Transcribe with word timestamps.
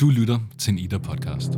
Du 0.00 0.10
lytter 0.10 0.38
til 0.58 0.72
en 0.72 0.78
Ida-podcast. 0.78 1.52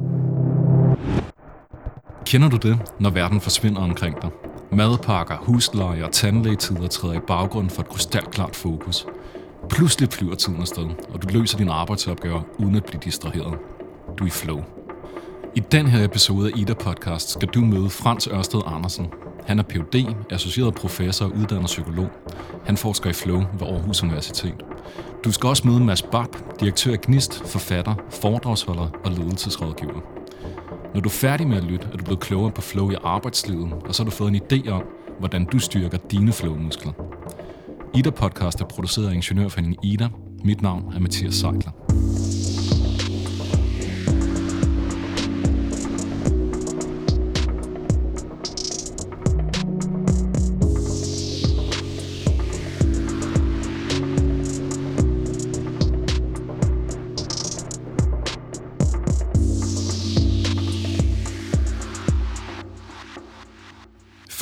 Kender 2.27 2.49
du 2.49 2.57
det, 2.57 2.79
når 3.01 3.11
verden 3.11 3.41
forsvinder 3.41 3.81
omkring 3.81 4.23
dig? 4.23 4.31
Madpakker, 4.73 5.37
husleje 5.37 6.05
og 6.05 6.13
tandlægetider 6.13 6.87
træder 6.87 7.15
i 7.15 7.21
baggrunden 7.27 7.71
for 7.71 7.83
et 7.83 7.89
krystalklart 7.89 8.57
fokus. 8.57 9.07
Pludselig 9.71 10.09
flyver 10.13 10.35
tiden 10.35 10.61
afsted, 10.61 10.87
og 11.09 11.23
du 11.23 11.29
løser 11.39 11.59
dine 11.59 11.73
arbejdsopgaver 11.73 12.43
uden 12.59 12.75
at 12.75 12.85
blive 12.85 13.01
distraheret. 13.05 13.59
Du 14.19 14.25
er 14.25 14.29
i 14.29 14.31
flow. 14.31 14.65
I 15.55 15.61
den 15.61 15.87
her 15.87 16.05
episode 16.05 16.49
af 16.49 16.59
Ida 16.59 16.75
Podcast 16.75 17.31
skal 17.31 17.49
du 17.49 17.61
møde 17.61 17.91
Frans 17.91 18.27
Ørsted 18.27 18.61
Andersen. 18.67 19.07
Han 19.47 19.59
er 19.59 19.63
Ph.D., 19.63 20.15
associeret 20.31 20.75
professor 20.75 21.25
og 21.25 21.33
uddannet 21.37 21.67
psykolog. 21.67 22.11
Han 22.65 22.77
forsker 22.77 23.11
i 23.11 23.13
flow 23.13 23.39
ved 23.39 23.67
Aarhus 23.69 24.03
Universitet. 24.03 24.55
Du 25.25 25.33
skal 25.33 25.49
også 25.49 25.69
møde 25.69 25.81
Mads 25.81 26.03
Bab, 26.03 26.37
direktør 26.61 26.93
af 26.93 27.01
Gnist, 27.01 27.43
forfatter, 27.47 27.95
foredragsholder 28.11 28.89
og 29.05 29.11
ledelsesrådgiver. 29.11 30.01
Når 30.95 31.01
du 31.01 31.09
er 31.09 31.13
færdig 31.13 31.49
med 31.49 31.57
at 31.57 31.65
lytte, 31.65 31.87
er 31.93 31.97
du 31.97 32.05
blevet 32.05 32.21
klogere 32.21 32.51
på 32.53 32.61
flow 32.61 32.91
i 32.91 32.95
arbejdslivet, 33.05 33.73
og 33.73 33.95
så 33.95 34.03
har 34.03 34.11
du 34.11 34.17
fået 34.17 34.35
en 34.35 34.41
idé 34.53 34.71
om, 34.71 34.83
hvordan 35.19 35.45
du 35.45 35.59
styrker 35.59 35.99
dine 35.99 36.33
flowmuskler. 36.33 36.93
Ida 37.95 38.11
Podcast 38.11 38.61
er 38.61 38.65
produceret 38.65 39.09
af 39.09 39.15
Ingeniørforeningen 39.15 39.79
Ida. 39.83 40.09
Mit 40.45 40.63
navn 40.63 40.93
er 40.95 41.01
Mathias 41.01 41.35
Seidler. 41.35 41.71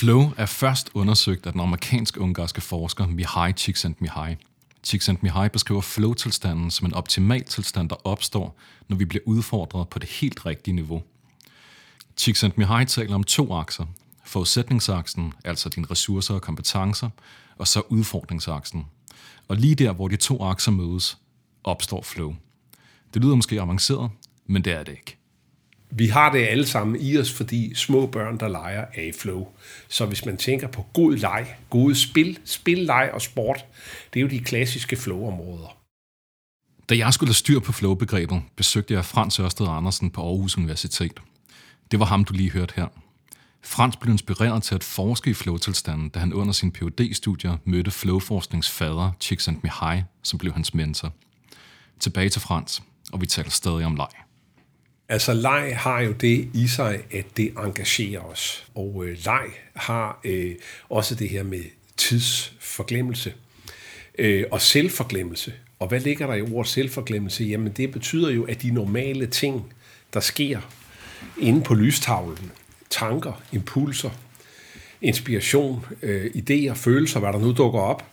Flow 0.07 0.33
er 0.37 0.47
først 0.47 0.91
undersøgt 0.95 1.47
af 1.47 1.53
den 1.53 1.61
amerikansk-ungarske 1.61 2.61
forsker 2.61 3.07
Mihai 3.07 3.53
Csikszentmihalyi. 3.53 4.37
Csikszentmihalyi 4.85 5.48
beskriver 5.48 5.81
flow-tilstanden 5.81 6.71
som 6.71 6.87
en 6.87 6.95
optimal 6.95 7.45
tilstand, 7.45 7.89
der 7.89 8.07
opstår, 8.07 8.59
når 8.89 8.97
vi 8.97 9.05
bliver 9.05 9.23
udfordret 9.27 9.89
på 9.89 9.98
det 9.98 10.09
helt 10.09 10.47
rigtige 10.47 10.75
niveau. 10.75 11.03
Csikszentmihalyi 12.17 12.87
taler 12.87 13.15
om 13.15 13.25
to 13.25 13.53
akser. 13.53 13.87
Forudsætningsaksen, 14.25 15.33
altså 15.45 15.69
dine 15.69 15.87
ressourcer 15.91 16.35
og 16.35 16.43
kompetencer, 16.43 17.09
og 17.57 17.69
så 17.69 17.83
udfordringsaksen. 17.89 18.87
Og 19.48 19.57
lige 19.57 19.75
der, 19.75 19.93
hvor 19.93 20.09
de 20.09 20.17
to 20.17 20.43
akser 20.43 20.70
mødes, 20.73 21.19
opstår 21.65 22.03
flow. 22.03 22.35
Det 23.15 23.23
lyder 23.23 23.35
måske 23.35 23.61
avanceret, 23.61 24.11
men 24.47 24.65
det 24.65 24.73
er 24.73 24.83
det 24.83 24.93
ikke. 24.93 25.16
Vi 25.91 26.06
har 26.06 26.33
det 26.33 26.47
alle 26.47 26.67
sammen 26.67 27.01
i 27.01 27.19
os, 27.19 27.33
fordi 27.33 27.75
små 27.75 28.06
børn, 28.06 28.41
der 28.41 28.48
leger, 28.48 28.84
er 28.95 29.03
i 29.03 29.12
flow. 29.12 29.47
Så 29.89 30.06
hvis 30.06 30.27
man 30.27 30.37
tænker 30.37 30.69
på 30.69 30.87
god 30.92 31.17
leg, 31.17 31.47
gode 31.70 31.95
spil, 31.95 32.39
spil, 32.45 32.79
leg 32.79 33.11
og 33.12 33.23
sport, 33.23 33.65
det 34.14 34.20
er 34.20 34.23
jo 34.23 34.29
de 34.29 34.41
klassiske 34.41 34.97
flow-områder. 34.97 35.77
Da 36.89 36.97
jeg 36.97 37.14
skulle 37.14 37.29
have 37.29 37.34
styr 37.34 37.61
på 37.61 37.73
flow-begrebet, 37.73 38.42
besøgte 38.57 38.95
jeg 38.95 39.05
Frans 39.05 39.41
Ørsted 39.41 39.67
Andersen 39.69 40.11
på 40.11 40.23
Aarhus 40.23 40.59
Universitet. 40.59 41.20
Det 41.91 41.98
var 42.01 42.07
ham, 42.07 42.25
du 42.25 42.34
lige 42.34 42.51
hørte 42.51 42.73
her. 42.77 42.87
Frans 43.62 43.97
blev 43.97 44.12
inspireret 44.12 44.62
til 44.62 44.75
at 44.75 44.84
forske 44.84 45.31
i 45.31 45.34
flow-tilstanden, 45.34 46.09
da 46.09 46.19
han 46.19 46.33
under 46.33 46.53
sin 46.53 46.73
phd 46.73 47.14
studier 47.14 47.57
mødte 47.64 47.91
flowforskningsfader 47.91 49.12
Csikszentmihalyi, 49.20 50.03
som 50.23 50.39
blev 50.39 50.53
hans 50.53 50.75
mentor. 50.75 51.12
Tilbage 52.01 52.29
til 52.29 52.41
Frans, 52.41 52.83
og 53.12 53.20
vi 53.20 53.27
taler 53.27 53.51
stadig 53.51 53.87
om 53.87 53.97
leg. 53.97 54.26
Altså 55.09 55.35
leg 55.35 55.77
har 55.77 56.01
jo 56.01 56.12
det 56.12 56.49
i 56.55 56.67
sig, 56.67 57.03
at 57.12 57.27
det 57.37 57.53
engagerer 57.59 58.21
os. 58.21 58.67
Og 58.75 59.05
øh, 59.07 59.19
leg 59.25 59.47
har 59.75 60.21
øh, 60.25 60.55
også 60.89 61.15
det 61.15 61.29
her 61.29 61.42
med 61.42 61.63
tidsforglemmelse 61.97 63.35
øh, 64.19 64.45
og 64.51 64.61
selvforglemmelse. 64.61 65.53
Og 65.79 65.89
hvad 65.89 66.01
ligger 66.01 66.27
der 66.27 66.35
i 66.35 66.42
ordet 66.42 66.70
selvforglemmelse? 66.70 67.45
Jamen 67.45 67.73
det 67.73 67.92
betyder 67.92 68.30
jo, 68.30 68.45
at 68.45 68.63
de 68.63 68.70
normale 68.70 69.27
ting, 69.27 69.73
der 70.14 70.20
sker 70.20 70.61
inde 71.39 71.63
på 71.63 71.75
lystavlen, 71.75 72.53
tanker, 72.91 73.42
impulser, 73.53 74.11
inspiration, 75.03 75.86
øh, 76.03 76.30
idéer, 76.35 76.75
følelser, 76.75 77.20
hvad 77.20 77.33
der 77.33 77.39
nu 77.39 77.53
dukker 77.53 77.80
op, 77.80 78.05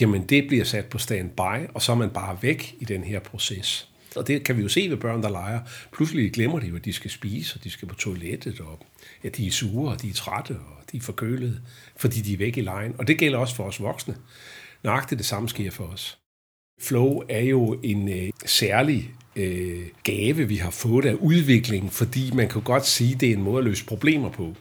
jamen 0.00 0.26
det 0.26 0.48
bliver 0.48 0.64
sat 0.64 0.84
på 0.84 0.98
standby, 0.98 1.68
og 1.74 1.82
så 1.82 1.92
er 1.92 1.96
man 1.96 2.10
bare 2.10 2.38
væk 2.40 2.74
i 2.80 2.84
den 2.84 3.04
her 3.04 3.18
proces. 3.18 3.88
Og 4.16 4.26
det 4.26 4.44
kan 4.44 4.56
vi 4.56 4.62
jo 4.62 4.68
se 4.68 4.90
ved 4.90 4.96
børn, 4.96 5.22
der 5.22 5.28
leger. 5.28 5.60
Pludselig 5.92 6.32
glemmer 6.32 6.58
de 6.58 6.66
jo, 6.66 6.76
at 6.76 6.84
de 6.84 6.92
skal 6.92 7.10
spise, 7.10 7.56
og 7.56 7.64
de 7.64 7.70
skal 7.70 7.88
på 7.88 7.94
toilettet, 7.94 8.60
og 8.60 8.86
at 9.24 9.36
de 9.36 9.46
er 9.46 9.50
sure, 9.50 9.92
og 9.92 10.02
de 10.02 10.08
er 10.08 10.12
trætte, 10.12 10.52
og 10.52 10.92
de 10.92 10.96
er 10.96 11.00
forkølede, 11.00 11.60
fordi 11.96 12.20
de 12.20 12.32
er 12.32 12.38
væk 12.38 12.56
i 12.56 12.60
lejen. 12.60 12.94
Og 12.98 13.06
det 13.06 13.18
gælder 13.18 13.38
også 13.38 13.54
for 13.54 13.64
os 13.64 13.80
voksne. 13.80 14.16
Nøjagtigt 14.82 15.18
det 15.18 15.26
samme 15.26 15.48
sker 15.48 15.70
for 15.70 15.84
os. 15.84 16.18
Flow 16.80 17.22
er 17.28 17.40
jo 17.40 17.80
en 17.82 18.08
øh, 18.08 18.30
særlig 18.46 19.10
øh, 19.36 19.86
gave, 20.02 20.48
vi 20.48 20.56
har 20.56 20.70
fået 20.70 21.04
af 21.04 21.14
udviklingen, 21.14 21.90
fordi 21.90 22.30
man 22.34 22.48
kan 22.48 22.62
godt 22.62 22.86
sige, 22.86 23.14
at 23.14 23.20
det 23.20 23.28
er 23.28 23.32
en 23.32 23.42
måde 23.42 23.58
at 23.58 23.64
løse 23.64 23.84
problemer 23.84 24.30
på. 24.30 24.56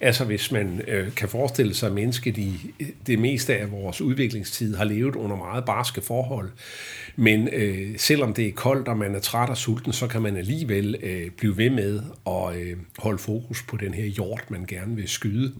Altså 0.00 0.24
hvis 0.24 0.52
man 0.52 0.80
øh, 0.88 1.14
kan 1.14 1.28
forestille 1.28 1.74
sig, 1.74 1.86
at 1.86 1.92
mennesket 1.92 2.38
i 2.38 2.74
øh, 2.80 2.88
det 3.06 3.18
meste 3.18 3.56
af 3.56 3.72
vores 3.72 4.00
udviklingstid 4.00 4.76
har 4.76 4.84
levet 4.84 5.16
under 5.16 5.36
meget 5.36 5.64
barske 5.64 6.00
forhold, 6.00 6.50
men 7.16 7.48
øh, 7.52 7.98
selvom 7.98 8.34
det 8.34 8.46
er 8.46 8.52
koldt, 8.52 8.88
og 8.88 8.96
man 8.96 9.14
er 9.14 9.20
træt 9.20 9.48
og 9.48 9.56
sulten, 9.56 9.92
så 9.92 10.06
kan 10.06 10.22
man 10.22 10.36
alligevel 10.36 10.96
øh, 11.02 11.30
blive 11.30 11.56
ved 11.56 11.70
med 11.70 12.02
at 12.26 12.56
øh, 12.56 12.76
holde 12.98 13.18
fokus 13.18 13.62
på 13.62 13.76
den 13.76 13.94
her 13.94 14.04
hjort, 14.04 14.50
man 14.50 14.64
gerne 14.66 14.96
vil 14.96 15.08
skyde, 15.08 15.54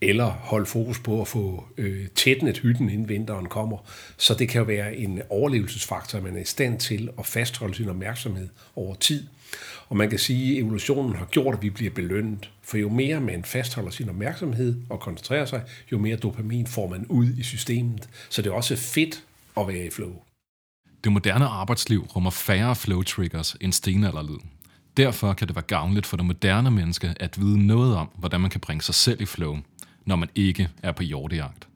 eller 0.00 0.26
holde 0.26 0.66
fokus 0.66 0.98
på 0.98 1.20
at 1.20 1.28
få 1.28 1.64
øh, 1.78 2.06
tætnet 2.14 2.58
hytten, 2.58 2.90
inden 2.90 3.08
vinteren 3.08 3.46
kommer. 3.46 3.78
Så 4.16 4.34
det 4.34 4.48
kan 4.48 4.58
jo 4.58 4.64
være 4.64 4.96
en 4.96 5.22
overlevelsesfaktor, 5.30 6.18
at 6.18 6.24
man 6.24 6.36
er 6.36 6.40
i 6.40 6.44
stand 6.44 6.78
til 6.78 7.08
at 7.18 7.26
fastholde 7.26 7.74
sin 7.74 7.88
opmærksomhed 7.88 8.48
over 8.76 8.94
tid. 8.94 9.22
Og 9.88 9.96
man 9.96 10.10
kan 10.10 10.18
sige, 10.18 10.52
at 10.52 10.62
evolutionen 10.62 11.16
har 11.16 11.24
gjort, 11.24 11.54
at 11.54 11.62
vi 11.62 11.70
bliver 11.70 11.90
belønnet. 11.90 12.50
For 12.62 12.76
jo 12.76 12.88
mere 12.88 13.20
man 13.20 13.44
fastholder 13.44 13.90
sin 13.90 14.08
opmærksomhed 14.08 14.82
og 14.90 15.00
koncentrerer 15.00 15.44
sig, 15.44 15.62
jo 15.92 15.98
mere 15.98 16.16
dopamin 16.16 16.66
får 16.66 16.88
man 16.88 17.06
ud 17.06 17.26
i 17.38 17.42
systemet. 17.42 18.08
Så 18.28 18.42
det 18.42 18.50
er 18.50 18.54
også 18.54 18.76
fedt 18.76 19.24
at 19.56 19.68
være 19.68 19.86
i 19.86 19.90
flow. 19.90 20.22
Det 21.04 21.12
moderne 21.12 21.44
arbejdsliv 21.44 22.04
rummer 22.04 22.30
færre 22.30 22.76
flow 22.76 23.02
triggers 23.02 23.56
end 23.60 23.72
stenalderlyd. 23.72 24.38
Derfor 24.96 25.32
kan 25.32 25.48
det 25.48 25.56
være 25.56 25.64
gavnligt 25.64 26.06
for 26.06 26.16
det 26.16 26.26
moderne 26.26 26.70
menneske 26.70 27.14
at 27.20 27.40
vide 27.40 27.66
noget 27.66 27.96
om, 27.96 28.08
hvordan 28.18 28.40
man 28.40 28.50
kan 28.50 28.60
bringe 28.60 28.82
sig 28.82 28.94
selv 28.94 29.20
i 29.20 29.26
flow, 29.26 29.58
når 30.06 30.16
man 30.16 30.28
ikke 30.34 30.68
er 30.82 30.92
på 30.92 31.02
jordejagt. 31.02 31.68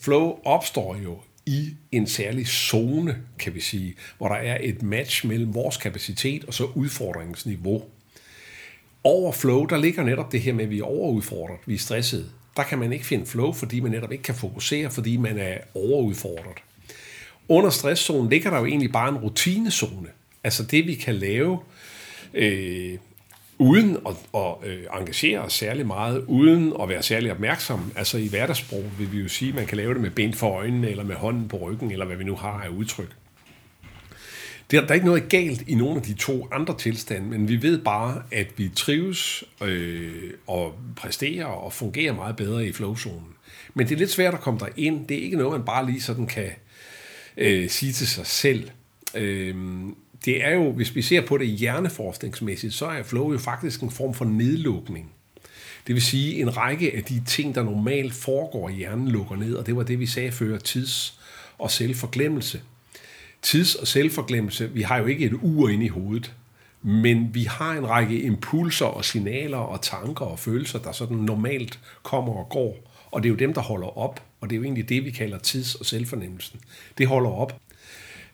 Flow 0.00 0.38
opstår 0.44 0.96
jo 0.96 1.20
i 1.46 1.74
en 1.92 2.06
særlig 2.06 2.46
zone, 2.46 3.16
kan 3.38 3.54
vi 3.54 3.60
sige, 3.60 3.94
hvor 4.18 4.28
der 4.28 4.34
er 4.34 4.58
et 4.60 4.82
match 4.82 5.26
mellem 5.26 5.54
vores 5.54 5.76
kapacitet 5.76 6.44
og 6.44 6.54
så 6.54 6.64
udfordringsniveau. 6.64 7.82
Over 9.04 9.32
flow, 9.32 9.66
der 9.66 9.76
ligger 9.76 10.04
netop 10.04 10.32
det 10.32 10.40
her 10.40 10.52
med, 10.52 10.64
at 10.64 10.70
vi 10.70 10.78
er 10.78 10.84
overudfordret, 10.84 11.58
vi 11.66 11.74
er 11.74 11.78
stresset. 11.78 12.30
Der 12.56 12.62
kan 12.62 12.78
man 12.78 12.92
ikke 12.92 13.06
finde 13.06 13.26
flow, 13.26 13.52
fordi 13.52 13.80
man 13.80 13.90
netop 13.90 14.12
ikke 14.12 14.24
kan 14.24 14.34
fokusere, 14.34 14.90
fordi 14.90 15.16
man 15.16 15.38
er 15.38 15.58
overudfordret. 15.74 16.58
Under 17.48 17.70
stresszonen 17.70 18.30
ligger 18.30 18.50
der 18.50 18.58
jo 18.58 18.66
egentlig 18.66 18.92
bare 18.92 19.08
en 19.08 19.16
rutinezone. 19.16 20.08
Altså 20.44 20.62
det, 20.62 20.86
vi 20.86 20.94
kan 20.94 21.14
lave 21.14 21.58
øh, 22.34 22.98
uden 23.62 23.96
at, 24.06 24.14
at 24.34 24.70
øh, 24.70 24.84
engagere 25.00 25.40
os 25.40 25.52
særlig 25.52 25.86
meget, 25.86 26.24
uden 26.26 26.72
at 26.82 26.88
være 26.88 27.02
særlig 27.02 27.32
opmærksom. 27.32 27.92
Altså 27.96 28.18
i 28.18 28.28
hverdagssprog 28.28 28.84
vil 28.98 29.12
vi 29.12 29.18
jo 29.18 29.28
sige, 29.28 29.48
at 29.48 29.54
man 29.54 29.66
kan 29.66 29.76
lave 29.76 29.94
det 29.94 30.02
med 30.02 30.10
ben 30.10 30.34
for 30.34 30.50
øjnene, 30.50 30.90
eller 30.90 31.04
med 31.04 31.14
hånden 31.14 31.48
på 31.48 31.56
ryggen, 31.56 31.90
eller 31.90 32.06
hvad 32.06 32.16
vi 32.16 32.24
nu 32.24 32.36
har 32.36 32.62
af 32.64 32.68
udtryk. 32.68 33.16
Der, 34.70 34.80
der 34.80 34.88
er 34.88 34.94
ikke 34.94 35.06
noget 35.06 35.28
galt 35.28 35.62
i 35.68 35.74
nogle 35.74 35.96
af 35.96 36.02
de 36.02 36.14
to 36.14 36.48
andre 36.52 36.78
tilstande, 36.78 37.28
men 37.28 37.48
vi 37.48 37.62
ved 37.62 37.78
bare, 37.78 38.22
at 38.30 38.46
vi 38.56 38.68
trives 38.68 39.44
øh, 39.62 40.30
og 40.46 40.74
præsterer 40.96 41.44
og 41.44 41.72
fungerer 41.72 42.14
meget 42.14 42.36
bedre 42.36 42.66
i 42.66 42.72
flowzonen. 42.72 43.28
Men 43.74 43.88
det 43.88 43.94
er 43.94 43.98
lidt 43.98 44.10
svært 44.10 44.34
at 44.34 44.40
komme 44.40 44.60
der 44.60 44.68
ind. 44.76 45.06
Det 45.06 45.18
er 45.18 45.22
ikke 45.22 45.36
noget, 45.36 45.52
man 45.52 45.66
bare 45.66 45.86
lige 45.86 46.00
sådan 46.00 46.26
kan 46.26 46.50
øh, 47.36 47.70
sige 47.70 47.92
til 47.92 48.06
sig 48.08 48.26
selv. 48.26 48.70
Øh, 49.14 49.54
det 50.24 50.44
er 50.44 50.50
jo, 50.50 50.72
hvis 50.72 50.94
vi 50.94 51.02
ser 51.02 51.26
på 51.26 51.38
det 51.38 51.46
hjerneforskningsmæssigt, 51.46 52.74
så 52.74 52.86
er 52.86 53.02
flow 53.02 53.32
jo 53.32 53.38
faktisk 53.38 53.80
en 53.80 53.90
form 53.90 54.14
for 54.14 54.24
nedlukning. 54.24 55.12
Det 55.86 55.94
vil 55.94 56.02
sige, 56.02 56.40
en 56.40 56.56
række 56.56 56.96
af 56.96 57.04
de 57.04 57.22
ting, 57.26 57.54
der 57.54 57.62
normalt 57.62 58.14
foregår 58.14 58.68
i 58.68 58.72
hjernen, 58.72 59.08
lukker 59.08 59.36
ned, 59.36 59.54
og 59.54 59.66
det 59.66 59.76
var 59.76 59.82
det, 59.82 59.98
vi 59.98 60.06
sagde 60.06 60.32
før, 60.32 60.58
tids- 60.58 61.20
og 61.58 61.70
selvforglemmelse. 61.70 62.60
Tids- 63.42 63.74
og 63.74 63.86
selvforglemmelse, 63.86 64.70
vi 64.70 64.82
har 64.82 64.98
jo 64.98 65.06
ikke 65.06 65.26
et 65.26 65.32
ur 65.42 65.68
inde 65.68 65.84
i 65.84 65.88
hovedet, 65.88 66.32
men 66.82 67.34
vi 67.34 67.44
har 67.44 67.72
en 67.72 67.88
række 67.88 68.22
impulser 68.22 68.86
og 68.86 69.04
signaler 69.04 69.58
og 69.58 69.82
tanker 69.82 70.24
og 70.24 70.38
følelser, 70.38 70.78
der 70.78 70.92
sådan 70.92 71.16
normalt 71.16 71.80
kommer 72.02 72.32
og 72.32 72.48
går, 72.48 72.92
og 73.10 73.22
det 73.22 73.28
er 73.28 73.30
jo 73.30 73.36
dem, 73.36 73.54
der 73.54 73.60
holder 73.60 73.98
op, 73.98 74.22
og 74.40 74.50
det 74.50 74.56
er 74.56 74.58
jo 74.58 74.64
egentlig 74.64 74.88
det, 74.88 75.04
vi 75.04 75.10
kalder 75.10 75.38
tids- 75.38 75.74
og 75.74 75.86
selvfornemmelsen. 75.86 76.60
Det 76.98 77.06
holder 77.06 77.30
op. 77.30 77.60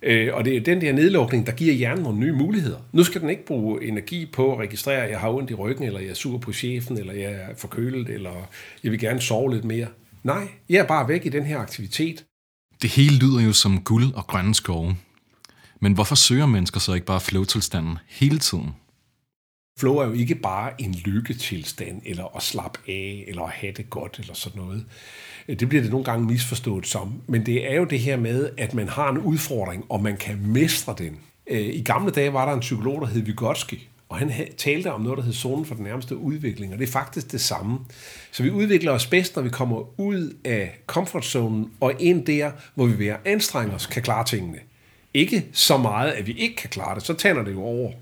Øh, 0.03 0.35
og 0.35 0.45
det 0.45 0.56
er 0.56 0.61
den 0.61 0.81
der 0.81 0.93
nedlukning, 0.93 1.47
der 1.47 1.53
giver 1.53 1.75
hjernen 1.75 2.03
nogle 2.03 2.19
nye 2.19 2.33
muligheder. 2.33 2.79
Nu 2.93 3.05
skal 3.05 3.21
den 3.21 3.31
ikke 3.31 3.47
bruge 3.47 3.85
energi 3.85 4.27
på 4.27 4.53
at 4.53 4.59
registrere, 4.59 5.05
at 5.05 5.11
jeg 5.11 5.21
har 5.21 5.31
ondt 5.31 5.50
i 5.50 5.55
ryggen, 5.55 5.85
eller 5.85 6.00
jeg 6.00 6.09
er 6.09 6.15
sur 6.15 6.39
på 6.39 6.53
chefen, 6.53 6.99
eller 6.99 7.12
jeg 7.12 7.33
er 7.33 7.49
forkølet, 7.56 8.09
eller 8.09 8.49
jeg 8.85 8.93
vil 8.93 9.00
gerne 9.00 9.21
sove 9.21 9.55
lidt 9.55 9.65
mere. 9.65 9.87
Nej, 10.23 10.49
jeg 10.69 10.79
er 10.79 10.87
bare 10.87 11.09
væk 11.09 11.27
i 11.27 11.29
den 11.29 11.45
her 11.45 11.59
aktivitet. 11.59 12.25
Det 12.83 12.91
hele 12.91 13.19
lyder 13.19 13.41
jo 13.41 13.53
som 13.53 13.81
guld 13.81 14.15
og 14.15 14.27
grønne 14.27 14.55
skove. 14.55 14.97
Men 15.81 15.93
hvorfor 15.93 16.15
søger 16.15 16.47
mennesker 16.47 16.81
så 16.81 16.94
ikke 16.94 17.06
bare 17.06 17.21
flow-tilstanden 17.21 17.99
hele 18.09 18.39
tiden? 18.39 18.71
Flow 19.79 19.97
er 19.97 20.07
jo 20.07 20.13
ikke 20.13 20.35
bare 20.35 20.73
en 20.79 20.95
lykketilstand, 21.05 22.03
eller 22.05 22.37
at 22.37 22.43
slappe 22.43 22.79
af, 22.89 23.25
eller 23.29 23.43
at 23.43 23.51
have 23.51 23.73
det 23.73 23.91
godt, 23.91 24.17
eller 24.19 24.35
sådan 24.35 24.63
noget. 24.63 24.85
Det 25.61 25.69
bliver 25.69 25.83
det 25.83 25.91
nogle 25.91 26.05
gange 26.05 26.27
misforstået 26.27 26.87
som. 26.87 27.23
Men 27.27 27.47
det 27.47 27.73
er 27.73 27.77
jo 27.77 27.85
det 27.85 27.99
her 27.99 28.17
med, 28.17 28.51
at 28.57 28.75
man 28.75 28.89
har 28.89 29.11
en 29.11 29.19
udfordring, 29.19 29.85
og 29.89 30.03
man 30.03 30.17
kan 30.17 30.39
mestre 30.47 30.95
den. 30.99 31.19
Øh, 31.47 31.61
I 31.61 31.83
gamle 31.83 32.11
dage 32.11 32.33
var 32.33 32.47
der 32.47 32.55
en 32.55 32.61
psykolog, 32.61 33.01
der 33.01 33.07
hed 33.07 33.23
Vygotsky, 33.23 33.79
og 34.09 34.19
han 34.19 34.33
talte 34.57 34.93
om 34.93 35.01
noget, 35.01 35.19
der 35.19 35.25
hed 35.25 35.33
zonen 35.33 35.65
for 35.65 35.75
den 35.75 35.85
nærmeste 35.85 36.17
udvikling, 36.17 36.73
og 36.73 36.79
det 36.79 36.89
er 36.89 36.93
faktisk 36.93 37.33
det 37.33 37.41
samme. 37.41 37.79
Så 38.33 38.43
vi 38.43 38.51
udvikler 38.51 38.93
os 38.93 39.07
bedst, 39.07 39.37
når 39.37 39.43
vi 39.43 39.49
kommer 39.49 40.01
ud 40.01 40.37
af 40.45 40.79
comfortzonen 40.87 41.71
og 41.81 41.93
ind 41.99 42.27
der, 42.27 42.51
hvor 42.75 42.87
vi 42.87 42.99
ved 42.99 43.07
at 43.07 43.21
anstrenge 43.25 43.75
os, 43.75 43.87
kan 43.87 44.03
klare 44.03 44.25
tingene. 44.25 44.59
Ikke 45.15 45.47
så 45.53 45.77
meget, 45.77 46.11
at 46.11 46.27
vi 46.27 46.33
ikke 46.33 46.57
kan 46.57 46.71
klare 46.71 46.95
det, 46.95 47.03
så 47.03 47.15
tænder 47.15 47.45
det 47.45 47.53
jo 47.53 47.63
over. 47.63 47.93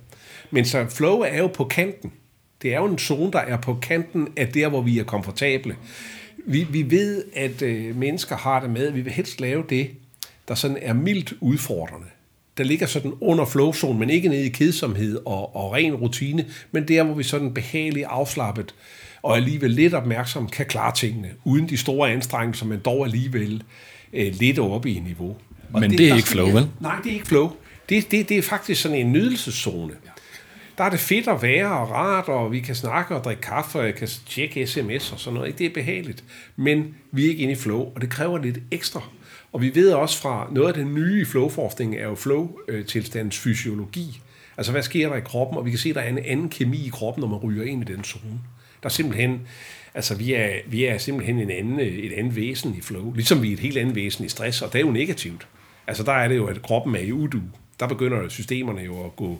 Men 0.50 0.64
så 0.64 0.86
flow 0.88 1.20
er 1.20 1.38
jo 1.38 1.46
på 1.46 1.64
kanten. 1.64 2.12
Det 2.62 2.74
er 2.74 2.78
jo 2.78 2.84
en 2.86 2.98
zone, 2.98 3.32
der 3.32 3.38
er 3.38 3.56
på 3.56 3.74
kanten 3.82 4.28
af 4.36 4.48
der, 4.48 4.68
hvor 4.68 4.80
vi 4.80 4.98
er 4.98 5.04
komfortable. 5.04 5.76
Vi, 6.46 6.66
vi 6.70 6.90
ved, 6.90 7.24
at 7.34 7.62
øh, 7.62 7.96
mennesker 7.96 8.36
har 8.36 8.60
det 8.60 8.70
med, 8.70 8.86
at 8.86 8.94
vi 8.94 9.00
vil 9.00 9.12
helst 9.12 9.40
lave 9.40 9.64
det, 9.70 9.90
der 10.48 10.54
sådan 10.54 10.78
er 10.82 10.92
mildt 10.92 11.34
udfordrende. 11.40 12.06
Der 12.58 12.64
ligger 12.64 12.86
sådan 12.86 13.12
under 13.20 13.44
flow-zonen, 13.44 13.98
men 13.98 14.10
ikke 14.10 14.28
nede 14.28 14.46
i 14.46 14.48
kedsomhed 14.48 15.18
og, 15.24 15.56
og 15.56 15.72
ren 15.72 15.94
rutine, 15.94 16.46
men 16.72 16.88
der, 16.88 17.02
hvor 17.02 17.14
vi 17.14 17.22
sådan 17.22 17.54
behageligt 17.54 18.06
afslappet 18.06 18.74
og 19.22 19.36
alligevel 19.36 19.70
lidt 19.70 19.94
opmærksom 19.94 20.48
kan 20.48 20.66
klare 20.66 20.94
tingene, 20.94 21.28
uden 21.44 21.68
de 21.68 21.76
store 21.76 22.10
anstrengelser, 22.10 22.66
men 22.66 22.78
dog 22.84 23.04
alligevel 23.04 23.62
øh, 24.12 24.34
lidt 24.40 24.58
oppe 24.58 24.90
i 24.90 24.98
niveau. 25.00 25.36
Og 25.72 25.80
men 25.80 25.90
det, 25.90 25.98
det 25.98 26.10
er 26.10 26.16
ikke 26.16 26.28
flow, 26.28 26.50
vel? 26.50 26.68
Nej, 26.80 26.96
det 27.04 27.10
er 27.10 27.14
ikke 27.14 27.26
flow. 27.26 27.52
Det, 27.88 28.10
det, 28.10 28.28
det 28.28 28.38
er 28.38 28.42
faktisk 28.42 28.82
sådan 28.82 28.98
en 28.98 29.12
nydelseszone. 29.12 29.92
Der 30.78 30.84
er 30.84 30.90
det 30.90 31.00
fedt 31.00 31.28
at 31.28 31.42
være 31.42 31.78
og 31.78 31.90
rart, 31.90 32.28
og 32.28 32.52
vi 32.52 32.60
kan 32.60 32.74
snakke 32.74 33.16
og 33.16 33.24
drikke 33.24 33.42
kaffe, 33.42 33.78
og 33.78 33.84
jeg 33.84 33.94
kan 33.94 34.08
tjekke 34.08 34.66
sms 34.66 35.12
og 35.12 35.20
sådan 35.20 35.34
noget. 35.34 35.58
Det 35.58 35.66
er 35.66 35.74
behageligt. 35.74 36.24
Men 36.56 36.94
vi 37.12 37.24
er 37.24 37.28
ikke 37.28 37.42
inde 37.42 37.52
i 37.52 37.56
flow, 37.56 37.92
og 37.94 38.00
det 38.00 38.10
kræver 38.10 38.38
lidt 38.38 38.58
ekstra. 38.70 39.02
Og 39.52 39.62
vi 39.62 39.74
ved 39.74 39.92
også 39.92 40.20
fra 40.20 40.48
noget 40.52 40.68
af 40.68 40.74
det 40.74 40.86
nye 40.86 41.20
i 41.22 41.96
er 41.96 42.04
jo 42.04 42.14
flow-tilstandens 42.14 43.38
fysiologi. 43.38 44.20
Altså, 44.56 44.72
hvad 44.72 44.82
sker 44.82 45.08
der 45.08 45.16
i 45.16 45.20
kroppen? 45.20 45.58
Og 45.58 45.64
vi 45.64 45.70
kan 45.70 45.78
se, 45.78 45.88
at 45.88 45.94
der 45.94 46.00
er 46.00 46.08
en 46.08 46.18
anden 46.18 46.48
kemi 46.48 46.86
i 46.86 46.88
kroppen, 46.88 47.20
når 47.20 47.28
man 47.28 47.38
ryger 47.38 47.64
ind 47.64 47.90
i 47.90 47.92
den 47.92 48.04
zone. 48.04 48.40
Der 48.82 48.88
er 48.88 48.88
simpelthen, 48.88 49.40
altså 49.94 50.14
vi 50.14 50.34
er, 50.34 50.50
vi 50.66 50.84
er 50.84 50.98
simpelthen 50.98 51.38
en 51.38 51.50
anden, 51.50 51.80
et 51.80 52.12
andet 52.12 52.36
væsen 52.36 52.74
i 52.78 52.80
flow, 52.80 53.12
ligesom 53.12 53.42
vi 53.42 53.48
er 53.48 53.52
et 53.52 53.60
helt 53.60 53.78
andet 53.78 53.94
væsen 53.94 54.24
i 54.24 54.28
stress, 54.28 54.62
og 54.62 54.72
det 54.72 54.78
er 54.78 54.82
jo 54.82 54.90
negativt. 54.90 55.48
Altså 55.86 56.02
der 56.02 56.12
er 56.12 56.28
det 56.28 56.36
jo, 56.36 56.46
at 56.46 56.62
kroppen 56.62 56.94
er 56.94 57.00
i 57.00 57.12
udu. 57.12 57.40
Der 57.80 57.86
begynder 57.86 58.28
systemerne 58.28 58.80
jo 58.80 59.04
at 59.04 59.16
gå 59.16 59.38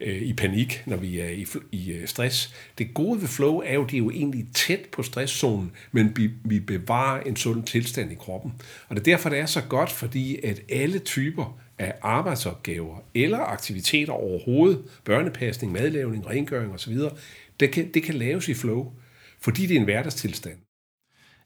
øh, 0.00 0.22
i 0.22 0.32
panik, 0.32 0.82
når 0.86 0.96
vi 0.96 1.20
er 1.20 1.28
i, 1.28 1.46
i 1.72 1.92
øh, 1.92 2.08
stress. 2.08 2.54
Det 2.78 2.94
gode 2.94 3.20
ved 3.20 3.28
flow 3.28 3.58
er 3.58 3.74
jo, 3.74 3.84
at 3.84 3.90
det 3.90 3.96
er 3.96 4.02
jo 4.02 4.10
egentlig 4.10 4.46
tæt 4.54 4.80
på 4.92 5.02
stresszonen, 5.02 5.72
men 5.92 6.16
vi, 6.16 6.30
vi 6.44 6.60
bevarer 6.60 7.20
en 7.20 7.36
sund 7.36 7.62
tilstand 7.62 8.12
i 8.12 8.14
kroppen. 8.14 8.52
Og 8.88 8.96
det 8.96 9.00
er 9.00 9.04
derfor, 9.04 9.28
det 9.28 9.38
er 9.38 9.46
så 9.46 9.62
godt, 9.68 9.90
fordi 9.90 10.44
at 10.44 10.60
alle 10.68 10.98
typer 10.98 11.58
af 11.78 11.94
arbejdsopgaver 12.02 12.98
eller 13.14 13.38
aktiviteter 13.38 14.12
overhovedet, 14.12 14.82
børnepasning, 15.04 15.72
madlavning, 15.72 16.26
rengøring 16.26 16.72
osv., 16.72 16.98
det 17.60 17.70
kan, 17.70 17.90
det 17.94 18.02
kan 18.02 18.14
laves 18.14 18.48
i 18.48 18.54
flow, 18.54 18.92
fordi 19.40 19.66
det 19.66 19.74
er 19.74 19.78
en 19.78 19.84
hverdagstilstand. 19.84 20.56